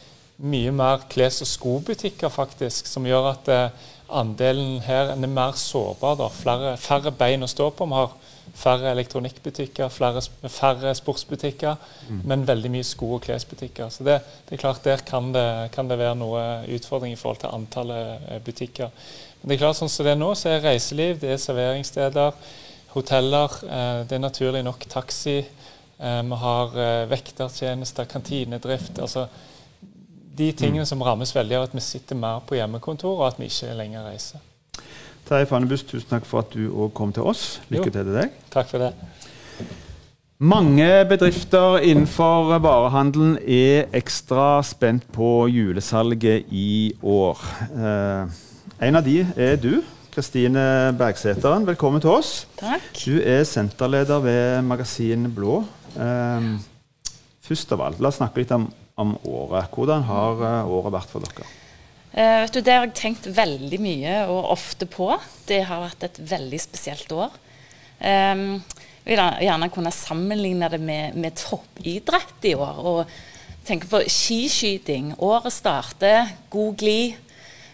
Mye 0.51 0.75
mer 0.75 1.07
kles- 1.07 1.39
og 1.45 1.47
skobutikker 1.47 2.33
faktisk, 2.33 2.91
som 2.91 3.07
gjør 3.07 3.35
at 3.37 3.53
uh, 3.53 3.91
andelen 4.09 4.79
her 4.85 5.13
er 5.13 5.27
mer 5.27 5.57
sårbar. 5.59 6.17
Da. 6.19 6.29
Flere, 6.33 6.77
færre 6.77 7.11
bein 7.15 7.45
å 7.45 7.49
stå 7.49 7.71
på. 7.75 7.87
Vi 7.89 7.99
har 7.99 8.15
Færre 8.55 8.91
elektronikkbutikker, 8.93 9.89
flere, 9.91 10.21
færre 10.47 10.93
sportsbutikker, 10.95 11.75
mm. 12.07 12.19
men 12.29 12.45
veldig 12.47 12.69
mye 12.71 12.85
sko- 12.87 13.15
og 13.17 13.23
klesbutikker. 13.25 13.89
Så 13.91 14.05
det, 14.07 14.19
det, 14.45 14.55
er 14.55 14.61
klart 14.61 14.83
Der 14.85 15.01
kan 15.03 15.31
det, 15.33 15.71
kan 15.73 15.89
det, 15.89 15.97
være 15.99 16.15
noe 16.15 16.43
utfordring 16.71 17.11
i 17.11 17.17
forhold 17.19 17.41
til 17.41 17.51
antallet 17.51 18.29
eh, 18.29 18.39
butikker. 18.45 18.93
Men 19.41 19.49
det 19.49 19.57
er 19.57 19.63
klart 19.65 19.79
sånn 19.81 19.91
som 19.91 20.07
det 20.07 20.13
er 20.13 20.21
nå, 20.21 20.29
så 20.37 20.53
er 20.53 20.63
reiseliv, 20.63 21.17
det 21.19 21.33
er 21.33 21.41
serveringssteder, 21.41 22.37
hoteller, 22.93 23.57
eh, 23.65 24.05
det 24.07 24.15
er 24.15 24.23
naturlig 24.23 24.63
nok 24.63 24.87
taxi. 24.93 25.39
Eh, 25.97 26.21
vi 26.29 26.39
har 26.45 26.79
vektertjenester, 27.11 28.07
kantinedrift. 28.13 29.01
altså 29.03 29.27
De 30.35 30.49
tingene 30.51 30.85
som 30.85 31.01
rammes 31.03 31.31
veldig 31.35 31.55
av 31.55 31.69
at 31.69 31.75
vi 31.75 31.83
sitter 31.83 32.17
mer 32.19 32.41
på 32.47 32.57
hjemmekontor, 32.57 33.21
og 33.21 33.27
at 33.29 33.39
vi 33.39 33.47
ikke 33.47 33.75
lenger 33.77 34.07
reiser. 34.09 34.43
Terje 35.25 35.47
Fannebust, 35.49 35.87
tusen 35.89 36.11
takk 36.11 36.27
for 36.27 36.43
at 36.43 36.51
du 36.53 36.67
òg 36.69 36.91
kom 36.93 37.13
til 37.15 37.25
oss. 37.25 37.61
Lykke 37.71 37.89
til 37.89 38.03
til 38.03 38.17
deg. 38.19 38.33
Takk 38.53 38.67
for 38.69 38.83
det. 38.83 38.91
Mange 40.43 40.89
bedrifter 41.07 41.79
innenfor 41.79 42.51
varehandelen 42.59 43.37
er 43.39 43.87
ekstra 43.95 44.59
spent 44.67 45.07
på 45.15 45.47
julesalget 45.47 46.51
i 46.51 46.91
år. 46.99 47.39
Eh, 47.71 48.35
en 48.89 48.99
av 48.99 49.05
de 49.07 49.21
er 49.23 49.55
du, 49.55 49.79
Kristine 50.11 50.91
Bergseteren. 50.99 51.65
Velkommen 51.65 52.03
til 52.03 52.11
oss. 52.11 52.33
Takk. 52.59 52.91
Du 52.99 53.15
er 53.23 53.47
senterleder 53.47 54.19
ved 54.19 54.61
Magasin 54.67 55.29
Blå. 55.31 55.63
Eh, 55.95 56.51
først 57.47 57.71
av 57.71 57.87
alt, 57.87 58.03
la 58.03 58.11
oss 58.11 58.19
snakke 58.19 58.43
litt 58.43 58.51
om, 58.51 58.67
om 58.95 59.15
året. 59.27 59.69
Hvordan 59.73 60.05
har 60.07 60.41
eh, 60.47 60.71
året 60.71 60.95
vært 60.95 61.11
for 61.11 61.25
dere? 61.25 61.47
Uh, 62.15 62.45
vet 62.45 62.55
du, 62.55 62.61
Det 62.63 62.71
har 62.71 62.85
jeg 62.85 62.95
tenkt 62.95 63.27
veldig 63.27 63.79
mye 63.83 64.17
og 64.31 64.51
ofte 64.55 64.87
på. 64.87 65.09
Det 65.49 65.65
har 65.67 65.83
vært 65.83 66.07
et 66.07 66.19
veldig 66.31 66.59
spesielt 66.63 67.11
år. 67.11 67.33
Um, 67.99 68.61
jeg 69.05 69.11
vil 69.11 69.21
gjerne 69.45 69.69
kunne 69.73 69.91
sammenligne 69.93 70.69
det 70.71 70.79
med, 70.81 71.17
med 71.19 71.35
toppidrett 71.37 72.47
i 72.47 72.55
år. 72.55 72.79
og 72.79 73.17
tenke 73.65 73.89
på 73.89 74.03
skiskyting. 74.07 75.15
Året 75.25 75.53
starter, 75.53 76.31
god 76.53 76.75
glid. 76.79 77.19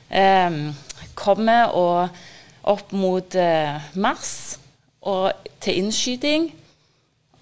Um, 0.10 0.73
kommer 1.15 1.75
og 1.77 2.10
opp 2.67 2.91
mot 2.95 3.36
uh, 3.38 3.77
mars 3.93 4.57
og 5.05 5.31
til 5.62 5.84
innskyting. 5.84 6.49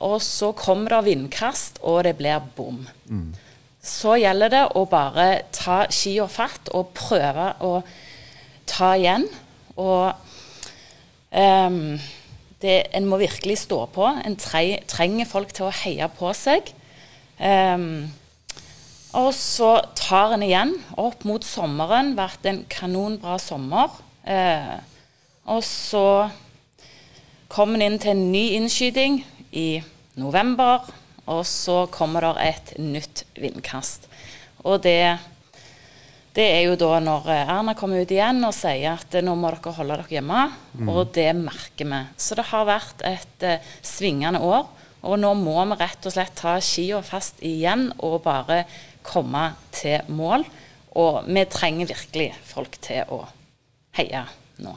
Og 0.04 0.20
så 0.24 0.52
kommer 0.56 0.98
det 0.98 1.14
vindkast, 1.14 1.80
og 1.84 2.04
det 2.08 2.18
blir 2.20 2.44
bom. 2.58 2.84
Mm 3.08 3.30
så 3.90 4.16
gjelder 4.20 4.54
det 4.54 4.64
å 4.78 4.86
bare 4.90 5.28
ta 5.56 5.82
skia 5.94 6.28
fatt 6.30 6.70
og 6.78 6.94
prøve 6.98 7.52
å 7.66 7.80
ta 8.70 8.94
igjen. 9.00 9.26
Og 9.80 10.14
um, 11.34 11.98
det, 12.62 12.76
en 12.96 13.08
må 13.10 13.20
virkelig 13.22 13.64
stå 13.66 13.82
på. 13.94 14.06
En 14.06 14.38
tre, 14.40 14.82
trenger 14.90 15.30
folk 15.30 15.54
til 15.56 15.70
å 15.70 15.76
heie 15.82 16.10
på 16.20 16.34
seg. 16.38 16.74
Um, 17.40 18.10
og 19.18 19.32
så 19.34 19.80
tar 19.98 20.36
en 20.36 20.46
igjen 20.46 20.76
opp 21.02 21.26
mot 21.26 21.46
sommeren. 21.46 22.14
Vært 22.20 22.46
en 22.50 22.64
kanonbra 22.70 23.40
sommer. 23.42 23.96
Uh, 24.28 24.78
og 25.50 25.64
så 25.66 26.30
kommer 27.50 27.80
en 27.80 27.88
inn 27.88 28.02
til 28.02 28.14
en 28.14 28.28
ny 28.30 28.46
innskyting 28.60 29.24
i 29.58 29.70
november. 30.20 30.86
Og 31.30 31.44
så 31.48 31.84
kommer 31.94 32.26
det 32.26 32.48
et 32.48 32.72
nytt 32.82 33.24
vindkast. 33.38 34.08
Og 34.66 34.82
det, 34.84 35.20
det 36.36 36.48
er 36.56 36.64
jo 36.66 36.78
da 36.80 36.98
når 37.04 37.30
Erna 37.36 37.76
kommer 37.78 38.02
ut 38.02 38.12
igjen 38.14 38.42
og 38.48 38.56
sier 38.58 38.98
at 38.98 39.20
nå 39.24 39.36
må 39.38 39.54
dere 39.54 39.76
holde 39.78 40.00
dere 40.00 40.16
hjemme. 40.18 40.48
Mm. 40.74 40.92
Og 40.92 41.14
det 41.16 41.30
merker 41.38 41.92
vi. 41.92 42.02
Så 42.18 42.38
det 42.40 42.50
har 42.52 42.68
vært 42.70 43.06
et 43.08 43.46
uh, 43.46 43.72
svingende 43.86 44.42
år. 44.44 44.68
Og 45.08 45.16
nå 45.22 45.32
må 45.40 45.56
vi 45.70 45.80
rett 45.80 46.10
og 46.10 46.16
slett 46.16 46.36
ta 46.36 46.58
skia 46.64 47.00
fast 47.06 47.40
igjen 47.46 47.88
og 48.04 48.24
bare 48.26 48.66
komme 49.06 49.52
til 49.76 50.04
mål. 50.12 50.44
Og 51.00 51.24
vi 51.30 51.46
trenger 51.48 51.94
virkelig 51.94 52.34
folk 52.50 52.82
til 52.84 53.08
å 53.14 53.24
heie 54.00 54.26
nå. 54.66 54.76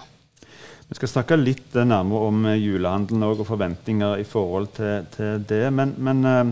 Vi 0.92 0.98
skal 0.98 1.09
snakke 1.09 1.37
litt 1.40 1.72
nærmere 1.72 2.26
om 2.28 2.42
eh, 2.50 2.59
julehandelen 2.61 3.22
og 3.24 3.46
forventninger 3.48 4.18
i 4.20 4.26
forhold 4.28 4.66
til, 4.76 5.07
til 5.14 5.44
det. 5.48 5.62
Men, 5.72 5.94
men 5.96 6.18
uh, 6.28 6.50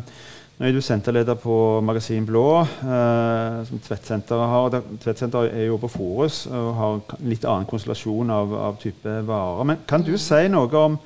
nå 0.57 0.65
er 0.65 0.73
du 0.73 0.81
senterleder 0.81 1.37
på 1.37 1.57
Magasin 1.85 2.25
Blå, 2.25 2.63
eh, 2.65 3.59
som 3.69 3.83
Tvedtsenteret 3.85 4.49
har. 4.49 4.79
Tvedtsenteret 5.03 5.53
er 5.53 5.67
jo 5.67 5.77
på 5.83 5.91
Forus 5.93 6.47
og 6.49 6.71
har 6.79 7.21
litt 7.21 7.45
annen 7.45 7.69
konstellasjon 7.69 8.33
av, 8.33 8.55
av 8.71 8.79
type 8.81 9.19
varer. 9.29 9.69
Men 9.69 9.83
kan 9.85 10.09
du 10.09 10.15
si 10.17 10.41
noe 10.49 10.87
om, 10.87 10.97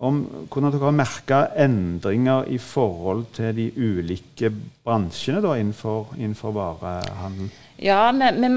om 0.00 0.22
hvordan 0.48 0.72
dere 0.72 0.88
har 0.88 0.96
merka 0.96 1.42
endringer 1.60 2.48
i 2.48 2.56
forhold 2.56 3.26
til 3.36 3.52
de 3.58 3.68
ulike 3.76 4.48
bransjene 4.80 5.44
da, 5.44 5.58
innenfor, 5.60 6.14
innenfor 6.16 6.56
varehandelen? 6.56 7.52
Ja, 7.84 8.06
vi, 8.16 8.32
vi 8.40 8.52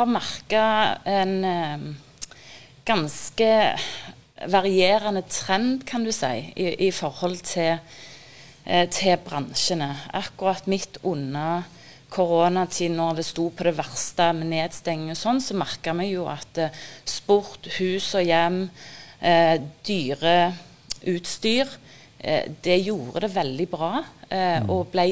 har 0.00 0.10
merka 0.10 0.64
en 1.06 1.38
ganske 2.84 3.50
varierende 4.50 5.22
trend, 5.30 5.84
kan 5.88 6.04
du 6.04 6.12
si, 6.12 6.32
i, 6.56 6.88
i 6.88 6.90
forhold 6.92 7.40
til, 7.46 7.78
eh, 8.64 8.88
til, 8.92 9.16
bransjene. 9.24 9.90
Akkurat 10.12 10.66
midt 10.70 10.98
under 11.02 11.64
koronatiden, 12.14 12.96
når 12.98 13.20
det 13.20 13.26
sto 13.26 13.48
på 13.50 13.66
det 13.66 13.76
verste 13.78 14.30
med 14.36 14.52
nedstenging 14.52 15.14
og 15.14 15.18
sånn, 15.18 15.40
så 15.42 15.56
merka 15.58 15.94
vi 15.98 16.12
jo 16.12 16.28
at 16.30 16.60
eh, 16.60 16.82
sport, 17.08 17.70
hus 17.78 18.12
og 18.18 18.26
hjem, 18.26 18.60
eh, 19.20 19.56
dyreutstyr, 19.86 21.78
eh, 22.18 22.50
det 22.62 22.82
gjorde 22.84 23.24
det 23.26 23.32
veldig 23.38 23.68
bra. 23.70 23.94
Eh, 24.28 24.60
mm. 24.60 24.70
Og 24.74 24.90
ble 24.92 25.08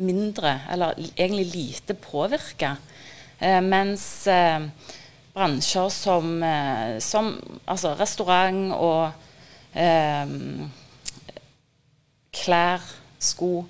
mindre, 0.00 0.60
eller 0.72 0.96
egentlig 1.12 1.50
lite 1.50 1.96
påvirka. 1.98 2.76
Eh, 3.40 3.60
mens 3.64 4.06
bransjer 5.34 5.90
som, 5.94 6.42
eh, 6.42 6.98
som 7.04 7.32
altså 7.70 7.94
restaurant 7.98 8.74
og 8.74 9.78
eh, 9.78 10.34
klær, 12.40 12.84
sko, 13.20 13.64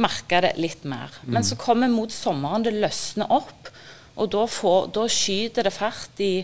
merker 0.00 0.46
det 0.46 0.54
litt 0.58 0.84
mer. 0.88 1.14
Mm. 1.22 1.36
Men 1.36 1.46
så 1.46 1.58
kommer 1.60 1.92
mot 1.92 2.12
sommeren, 2.12 2.64
det 2.66 2.74
løsner 2.76 3.30
opp, 3.32 3.70
og 4.14 4.30
da, 4.30 4.44
får, 4.46 4.88
da 4.94 5.08
skyter 5.10 5.66
det 5.66 5.74
fart 5.74 6.22
i 6.22 6.34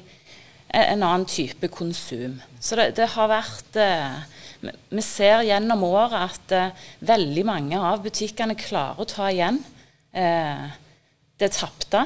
en 0.71 1.03
annen 1.03 1.27
type 1.27 1.71
konsum. 1.75 2.39
Så 2.63 2.79
det, 2.79 2.93
det 2.99 3.09
har 3.15 3.31
vært 3.31 3.79
eh, 3.79 4.21
vi 4.61 5.03
ser 5.05 5.45
gjennom 5.49 5.85
året 5.89 6.17
at 6.21 6.55
eh, 6.57 6.89
veldig 7.09 7.45
mange 7.49 7.81
av 7.81 8.03
butikkene 8.05 8.59
klarer 8.61 9.01
å 9.01 9.09
ta 9.09 9.31
igjen 9.33 9.61
uh, 10.13 10.67
det 11.41 11.51
tapte. 11.57 12.05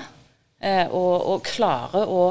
Uh, 0.64 0.86
og, 0.96 1.14
og, 1.28 1.42
klarer 1.44 2.08
å 2.08 2.22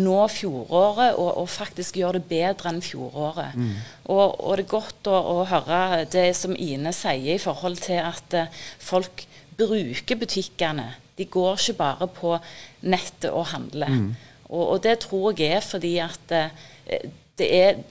nå 0.00 0.20
fjoråret 0.32 1.18
og, 1.20 1.28
og, 1.42 1.48
faktisk 1.52 1.98
gjøre 2.00 2.22
det 2.22 2.30
bedre 2.30 2.70
enn 2.70 2.80
fjoråret. 2.80 3.52
Mm. 3.52 3.74
Og, 4.06 4.22
og, 4.40 4.54
det 4.56 4.64
er 4.64 4.70
godt 4.70 5.10
å, 5.12 5.18
å, 5.18 5.36
høre 5.50 6.06
det 6.12 6.30
som 6.38 6.56
Ine 6.56 6.94
sier 6.96 7.34
i 7.34 7.42
forhold 7.42 7.82
til 7.84 8.00
at 8.00 8.38
folk 8.80 9.26
bruker 9.60 10.20
butikkene. 10.22 10.88
De 11.20 11.28
går 11.28 11.60
ikke 11.60 11.76
bare 11.82 12.08
på 12.08 12.38
nettet 12.80 13.28
og 13.28 13.50
handler. 13.52 13.92
Mm. 13.92 14.12
Og, 14.48 14.78
det 14.84 15.02
tror 15.04 15.36
jeg 15.36 15.58
er 15.58 15.64
fordi 15.64 15.98
at 16.00 16.32
det 16.32 17.50
er 17.52 17.82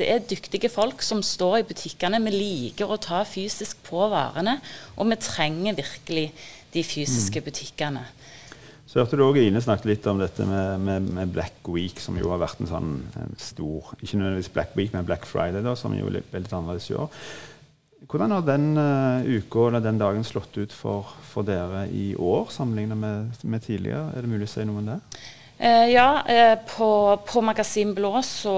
det 0.00 0.06
er 0.08 0.22
dyktige 0.24 0.70
folk 0.72 1.02
som 1.04 1.20
står 1.24 1.58
i 1.58 1.66
butikkene. 1.68 2.20
Vi 2.24 2.32
liker 2.32 2.88
å 2.88 3.00
ta 3.00 3.20
fysisk 3.28 3.82
på 3.84 4.06
varene, 4.08 4.56
og 4.96 5.10
vi 5.10 5.18
trenger 5.20 5.76
virkelig 5.76 6.30
de 6.72 6.84
fysiske 6.86 7.42
mm. 7.42 7.44
butikkene. 7.44 8.04
Så 8.90 8.98
hørte 8.98 9.14
du 9.14 9.22
òg 9.22 9.36
Ine 9.38 9.60
snakket 9.62 9.86
litt 9.86 10.06
om 10.10 10.18
dette 10.18 10.42
med, 10.42 10.80
med, 10.82 11.04
med, 11.14 11.30
Black 11.30 11.68
Week, 11.70 12.00
som 12.02 12.16
jo 12.18 12.32
har 12.32 12.40
vært 12.42 12.58
en 12.58 12.70
sånn 12.72 12.88
en 13.20 13.36
stor 13.38 13.92
Ikke 14.00 14.18
nødvendigvis 14.18 14.50
Black 14.50 14.72
Week, 14.74 14.90
men 14.90 15.06
Black 15.06 15.28
Friday, 15.30 15.62
da, 15.62 15.76
som 15.78 15.94
jo 15.94 16.08
er 16.10 16.18
litt 16.18 16.50
annerledes 16.50 16.88
i 16.90 16.96
år. 16.98 17.20
Hvordan 18.10 18.34
har 18.34 18.42
den 18.48 18.64
uh, 18.74 19.22
uka 19.22 19.68
eller 19.68 19.84
den 19.84 20.00
dagen 20.00 20.26
slått 20.26 20.58
ut 20.58 20.74
for, 20.74 21.12
for 21.30 21.46
dere 21.46 21.84
i 21.94 22.16
år, 22.18 22.48
sammenlignet 22.50 22.98
med, 22.98 23.44
med, 23.44 23.62
tidligere? 23.62 24.08
Er 24.10 24.26
det 24.26 24.32
mulig 24.32 24.48
å 24.48 24.52
si 24.56 24.66
noe 24.66 24.82
om 24.82 24.90
det? 24.90 24.98
Uh, 25.60 25.86
ja, 25.92 26.08
uh, 26.26 26.56
på, 26.72 26.90
på 27.30 27.44
Magasin 27.46 27.94
Blå 27.94 28.16
så 28.26 28.56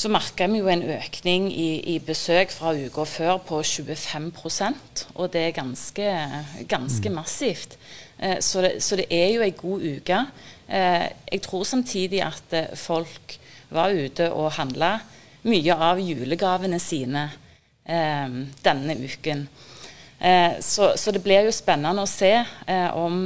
så 0.00 0.08
merka 0.08 0.46
vi 0.48 0.62
jo 0.62 0.68
en 0.72 0.82
økning 0.94 1.50
i, 1.52 1.70
i, 1.92 1.98
besøk 2.00 2.52
fra 2.54 2.72
uka 2.72 3.04
før 3.04 3.40
på 3.44 3.58
25% 3.60 5.02
og 5.12 5.32
det 5.34 5.42
er 5.42 5.56
ganske, 5.58 6.06
ganske 6.70 7.10
mm. 7.10 7.18
massivt. 7.18 7.76
Eh, 8.16 8.38
så, 8.40 8.62
det, 8.64 8.72
så, 8.80 8.96
det, 8.96 9.10
er 9.12 9.34
jo 9.34 9.44
ei 9.44 9.52
god 9.58 9.84
uke. 9.84 10.22
Eh, 10.68 11.06
jeg 11.32 11.42
tror 11.44 11.66
samtidig 11.68 12.22
at 12.24 12.56
eh, 12.56 12.72
folk 12.78 13.36
var 13.68 13.92
ute 13.92 14.30
og 14.32 14.54
handla 14.56 14.94
mye 15.50 15.76
av 15.76 16.00
julegavene 16.00 16.80
sine 16.80 17.28
denne 17.90 18.94
uken. 18.94 19.40
Eh, 20.20 20.60
så, 20.62 20.92
så, 21.00 21.10
det 21.10 21.24
blir 21.24 21.48
jo 21.48 21.54
spennende 21.54 22.04
å 22.04 22.08
se 22.08 22.36
om 22.94 23.24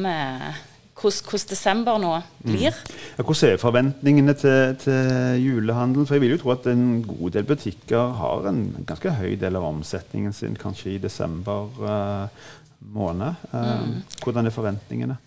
hvordan 1.10 1.50
desember 1.50 1.98
nå 2.00 2.12
blir. 2.44 2.74
Mm. 2.74 2.98
Ja, 3.18 3.22
hvordan 3.22 3.52
er 3.52 3.60
forventningene 3.60 4.34
til, 4.38 4.76
til 4.80 5.40
julehandelen? 5.44 6.06
For 6.06 6.16
jeg 6.16 6.24
vil 6.24 6.34
jo 6.34 6.40
tro 6.42 6.54
at 6.54 6.68
en 6.70 7.02
god 7.06 7.36
del 7.36 7.46
butikker 7.48 8.14
har 8.20 8.48
en 8.50 8.62
ganske 8.86 9.14
høy 9.18 9.34
del 9.40 9.58
av 9.60 9.68
omsetningen 9.68 10.32
sin 10.36 10.56
kanskje 10.60 10.94
i 10.94 11.02
desember 11.02 11.68
uh, 11.82 12.46
måned. 12.94 13.34
Uh, 13.52 13.84
mm. 13.84 13.98
Hvordan 14.22 14.46
er 14.46 14.54
forventningene? 14.54 15.18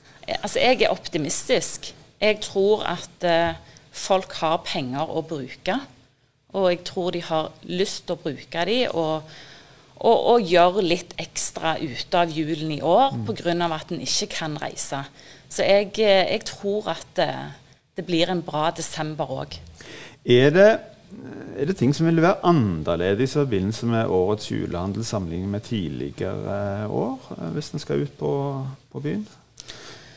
Altså, 0.42 0.60
jeg 0.60 0.82
er 0.82 0.94
optimistisk. 0.94 1.94
Jeg 2.22 2.42
tror 2.44 2.84
at 2.90 3.28
uh, 3.28 3.78
folk 3.92 4.34
har 4.42 4.64
penger 4.66 5.06
å 5.10 5.24
bruke. 5.26 5.78
Og 6.58 6.72
jeg 6.72 6.84
tror 6.88 7.12
de 7.12 7.22
har 7.28 7.52
lyst 7.70 8.08
til 8.08 8.18
å 8.18 8.24
bruke 8.24 8.66
dem. 8.70 8.98
Og, 8.98 9.38
og, 9.98 10.18
og 10.34 10.46
gjøre 10.46 10.84
litt 10.86 11.16
ekstra 11.22 11.78
ute 11.82 12.20
av 12.20 12.34
julen 12.34 12.76
i 12.76 12.82
år 12.86 13.16
mm. 13.18 13.24
pga. 13.30 13.56
at 13.76 13.94
en 13.94 14.04
ikke 14.04 14.30
kan 14.36 14.58
reise. 14.62 15.04
Så 15.50 15.64
jeg, 15.64 15.94
eh, 16.00 16.28
jeg 16.34 16.44
tror 16.46 16.92
at 16.94 17.08
det, 17.16 17.30
eh, 17.30 17.56
det, 17.98 18.06
blir 18.06 18.30
en 18.30 18.44
bra 18.46 18.70
desember 18.72 19.26
òg. 19.26 19.58
Er 20.26 20.52
det, 20.54 20.80
er 21.58 21.66
det 21.66 21.78
ting 21.78 21.96
som 21.96 22.06
vil 22.06 22.22
være 22.22 22.44
annerledes 22.46 23.34
i 23.34 23.40
forbindelse 23.40 23.86
med 23.90 24.06
årets 24.06 24.52
julehandel 24.52 25.06
sammenlignet 25.06 25.50
med 25.50 25.62
tidligere 25.66 26.84
eh, 26.84 26.92
år, 26.92 27.52
hvis 27.56 27.72
en 27.74 27.82
skal 27.82 28.04
ut 28.04 28.18
på, 28.20 28.34
på 28.92 29.00
byen? 29.02 29.28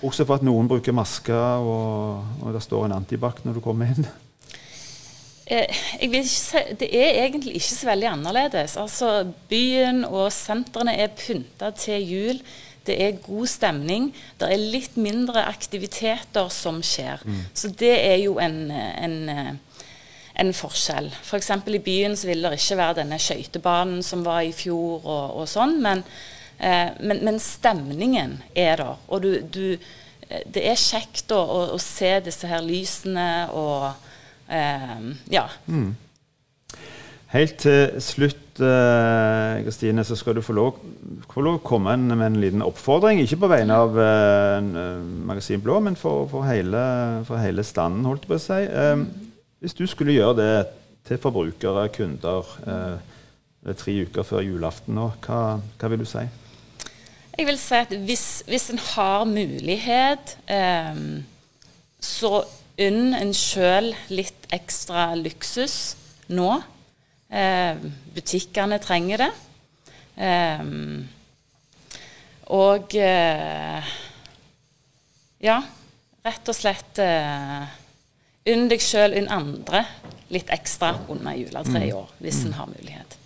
Også 0.03 0.25
for 0.25 0.40
at 0.40 0.45
noen 0.45 0.69
bruker 0.69 0.97
masker, 0.97 1.61
og, 1.61 2.25
og 2.43 2.53
det 2.55 2.62
står 2.64 2.87
en 2.87 2.99
antibac 3.01 3.45
når 3.45 3.57
du 3.57 3.64
kommer 3.64 3.93
inn. 3.93 4.09
Si, 5.50 6.60
det 6.78 6.88
er 6.94 7.24
egentlig 7.24 7.56
ikke 7.58 7.74
så 7.74 7.88
veldig 7.88 8.08
annerledes. 8.12 8.76
Altså, 8.78 9.32
Byen 9.50 10.04
og 10.06 10.28
sentrene 10.32 10.94
er 10.94 11.10
pynta 11.18 11.72
til 11.74 12.04
jul. 12.06 12.42
Det 12.86 12.94
er 13.02 13.18
god 13.24 13.48
stemning. 13.50 14.10
Det 14.38 14.46
er 14.46 14.62
litt 14.72 14.94
mindre 14.96 15.42
aktiviteter 15.48 16.48
som 16.54 16.78
skjer. 16.86 17.24
Mm. 17.26 17.40
Så 17.54 17.70
det 17.80 17.96
er 17.98 18.20
jo 18.22 18.38
en, 18.40 18.70
en, 18.70 19.58
en 20.38 20.52
forskjell. 20.56 21.10
F.eks. 21.18 21.50
For 21.52 21.76
i 21.76 21.82
byen 21.82 22.14
så 22.16 22.30
vil 22.30 22.46
det 22.46 22.54
ikke 22.56 22.78
være 22.80 23.00
denne 23.02 23.18
skøytebanen 23.20 24.04
som 24.06 24.22
var 24.26 24.44
i 24.46 24.54
fjor 24.56 25.02
og, 25.02 25.40
og 25.42 25.50
sånn, 25.50 25.80
men, 25.82 26.04
eh, 26.58 26.94
men, 27.02 27.24
men, 27.26 27.40
stemningen 27.42 28.38
er 28.54 28.80
der. 28.84 29.02
Og 29.10 29.26
du, 29.26 29.32
du, 29.42 29.66
det 30.46 30.62
er 30.62 30.78
kjekt 30.78 31.34
å, 31.34 31.42
å, 31.42 31.60
å, 31.74 31.82
se 31.82 32.14
disse 32.24 32.48
her 32.48 32.62
lysene 32.64 33.28
og 33.50 33.90
eh, 33.90 34.06
Ja. 34.50 35.44
Mm. 35.66 35.92
Helt 37.30 37.60
til 37.62 38.00
slutt, 38.02 38.58
eh, 38.58 39.62
Kristine, 39.62 40.02
så 40.04 40.16
skal 40.18 40.34
du 40.34 40.42
få 40.42 40.52
lov, 40.52 40.80
få 41.30 41.44
lov 41.46 41.60
å 41.60 41.62
komme 41.62 41.94
med 42.02 42.24
en 42.26 42.40
liten 42.42 42.64
oppfordring. 42.66 43.20
Ikke 43.22 43.38
på 43.44 43.50
vegne 43.52 43.76
av 43.84 43.94
uh, 43.94 44.98
Magasin 45.28 45.62
Blå, 45.62 45.78
men 45.78 45.94
for, 45.98 46.26
for, 46.32 46.42
hele, 46.48 46.82
for, 47.28 47.38
hele, 47.38 47.62
standen, 47.62 48.08
holdt 48.08 48.26
jeg 48.26 48.32
på 48.32 48.38
å 48.40 48.42
si. 48.42 48.58
Um, 48.66 49.06
hvis 49.62 49.78
du 49.78 49.84
skulle 49.86 50.16
gjøre 50.16 50.36
det 50.40 50.52
til 51.06 51.22
forbrukere, 51.22 51.86
kunder, 51.94 52.50
uh, 52.66 53.72
tre 53.78 53.94
uker 54.02 54.26
før 54.26 54.42
julaften 54.48 54.98
nå, 54.98 55.12
hva, 55.22 55.60
hva, 55.78 55.92
vil 55.92 56.02
du 56.02 56.10
si? 56.10 56.26
Jeg 57.38 57.46
vil 57.46 57.62
si 57.62 57.78
at 57.78 57.94
hvis, 58.08 58.28
hvis 58.50 58.72
en 58.74 58.82
har 58.90 59.28
mulighet, 59.30 60.34
um, 60.50 61.20
så 62.02 62.40
unn 62.81 63.14
en 63.16 63.33
sjøl 63.37 63.93
litt 64.12 64.49
ekstra 64.55 65.11
luksus 65.19 65.97
nå. 66.33 66.51
Eh, 67.31 67.79
butikkene 68.14 68.81
trenger 68.83 69.27
det. 69.27 69.31
Eh, 70.21 70.64
og 72.51 72.97
eh, 72.99 73.93
ja, 75.40 75.61
rett 76.27 76.51
og 76.51 76.57
slett 76.57 76.99
Unn 78.51 78.71
deg 78.71 78.81
sjøl, 78.81 79.12
unn 79.21 79.29
andre 79.29 79.83
litt 80.33 80.49
ekstra 80.51 80.95
under 81.12 81.37
juletreet 81.37 81.85
i 81.85 81.90
mm. 81.93 81.99
år, 81.99 82.12
hvis 82.25 82.38
en 82.49 82.55
har 82.57 82.71
mulighet. 82.71 83.16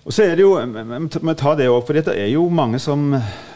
Og 0.00 0.14
så 0.16 0.24
er 0.24 0.38
det 0.38 0.46
jo, 0.46 0.54
Vi 0.56 1.34
tar 1.36 1.56
det 1.58 1.68
også, 1.68 1.86
for 1.86 1.92
det 1.98 2.14
er 2.16 2.30
jo 2.32 2.46
mange 2.48 2.78
som, 2.80 3.12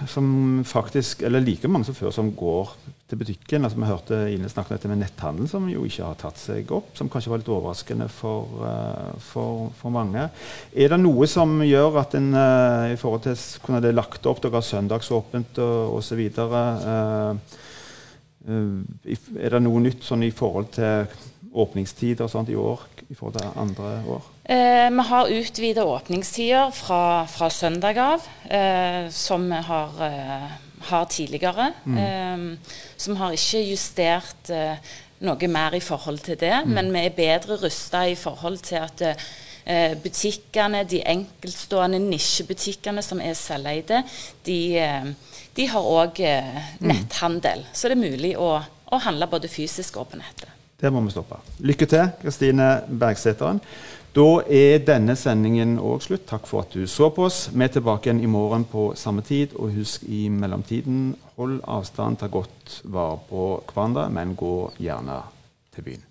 som, 0.06 0.26
faktisk, 0.64 1.22
eller 1.22 1.40
like 1.40 1.68
mange 1.68 1.88
som 1.88 1.96
før, 1.96 2.10
som 2.12 2.32
går 2.36 2.74
til 3.08 3.16
butikken. 3.16 3.64
altså 3.64 3.78
Vi 3.78 3.88
hørte 3.88 4.18
Ine 4.32 4.48
snakke 4.48 4.76
om 4.76 4.90
med 4.90 5.00
netthandel, 5.00 5.48
som 5.48 5.68
jo 5.68 5.84
ikke 5.84 6.04
har 6.04 6.18
tatt 6.20 6.38
seg 6.38 6.70
opp. 6.70 6.90
Som 6.94 7.08
kanskje 7.08 7.32
var 7.32 7.40
litt 7.40 7.48
overraskende 7.48 8.08
for, 8.12 8.60
uh, 8.60 9.16
for, 9.20 9.70
for 9.80 9.94
mange. 9.94 10.28
Er 10.76 10.92
det 10.92 11.00
noe 11.00 11.26
som 11.26 11.62
gjør 11.64 12.00
at 12.02 12.14
en 12.20 12.34
uh, 12.36 12.92
i 12.92 13.00
forhold 13.00 13.24
til 13.24 13.40
hvordan 13.64 13.82
det 13.82 13.94
lagt 13.96 14.26
opp, 14.28 14.42
dere 14.44 14.60
har 14.60 14.68
søndagsåpent 14.68 15.58
osv. 15.64 16.22
Uh, 16.44 17.40
er 18.44 19.56
det 19.56 19.64
noe 19.64 19.80
nytt 19.80 20.04
sånn 20.04 20.28
i 20.28 20.34
forhold 20.34 20.74
til 20.76 21.08
åpningstider 21.54 22.28
sånt 22.28 22.52
i 22.52 22.58
år 22.58 22.84
i 23.08 23.16
forhold 23.16 23.40
til 23.40 23.60
andre 23.64 23.96
år? 24.18 24.33
Eh, 24.44 24.90
vi 24.90 25.02
har 25.08 25.28
utvida 25.28 25.84
åpningstider 25.84 26.70
fra, 26.70 27.26
fra, 27.26 27.50
søndag 27.50 27.98
av, 27.98 28.22
eh, 28.50 29.08
som 29.10 29.48
vi 29.50 29.56
har, 29.56 29.90
eh, 30.04 30.50
har 30.80 31.04
tidligere. 31.04 31.72
Mm. 31.86 31.98
Eh, 31.98 32.58
så 32.96 33.14
har 33.14 33.32
ikke 33.32 33.62
justert 33.64 34.50
eh, 34.50 34.76
noe 35.24 35.48
mer 35.48 35.74
i 35.74 35.80
forhold 35.80 36.20
til 36.26 36.36
det, 36.36 36.52
mm. 36.66 36.74
men 36.76 36.92
vi 36.92 37.06
er 37.06 37.16
bedre 37.16 37.56
rusta 37.56 38.04
i 38.04 38.14
forhold 38.14 38.58
til 38.58 38.82
at 38.82 39.02
eh, 39.08 39.96
butikkene, 39.96 40.84
de 40.84 41.00
enkeltstående 41.00 42.02
nisjebutikkene 42.04 43.02
som 43.02 43.24
er 43.24 43.32
selveide, 43.32 44.02
de, 44.44 44.60
de 45.56 45.68
har 45.72 45.88
òg 45.88 46.20
mm. 46.20 46.84
netthandel. 46.84 47.64
Så 47.72 47.88
det 47.88 47.96
er 47.96 48.10
mulig 48.12 48.36
å, 48.36 48.58
å 48.60 49.00
handle 49.08 49.26
både 49.26 49.48
fysisk 49.48 49.96
og 49.96 50.12
på 50.12 50.20
nettet. 50.20 50.52
Det 50.76 50.92
må 50.92 51.00
vi 51.00 51.14
stoppe. 51.14 51.40
Lykke 51.64 51.86
til, 51.88 52.10
Kristine 52.20 52.82
Bergseteren. 52.84 53.62
Da 54.14 54.44
er 54.46 54.78
denne 54.86 55.16
sendingen 55.18 55.72
òg 55.82 56.04
slutt. 56.04 56.28
Takk 56.30 56.46
for 56.46 56.62
at 56.62 56.70
du 56.70 56.86
så 56.86 57.08
på 57.10 57.24
oss. 57.26 57.48
Vi 57.50 57.64
er 57.66 57.72
tilbake 57.74 58.06
igjen 58.06 58.22
i 58.22 58.30
morgen 58.30 58.62
på 58.70 58.92
samme 58.94 59.26
tid. 59.26 59.56
Og 59.58 59.74
husk 59.74 60.06
i 60.06 60.28
mellomtiden, 60.30 61.16
hold 61.34 61.58
avstand, 61.66 62.20
ta 62.22 62.30
godt 62.30 62.78
vare 62.84 63.18
på 63.26 63.48
hverandre, 63.72 64.06
men 64.14 64.38
gå 64.38 64.70
gjerne 64.78 65.18
til 65.74 65.82
byen. 65.90 66.04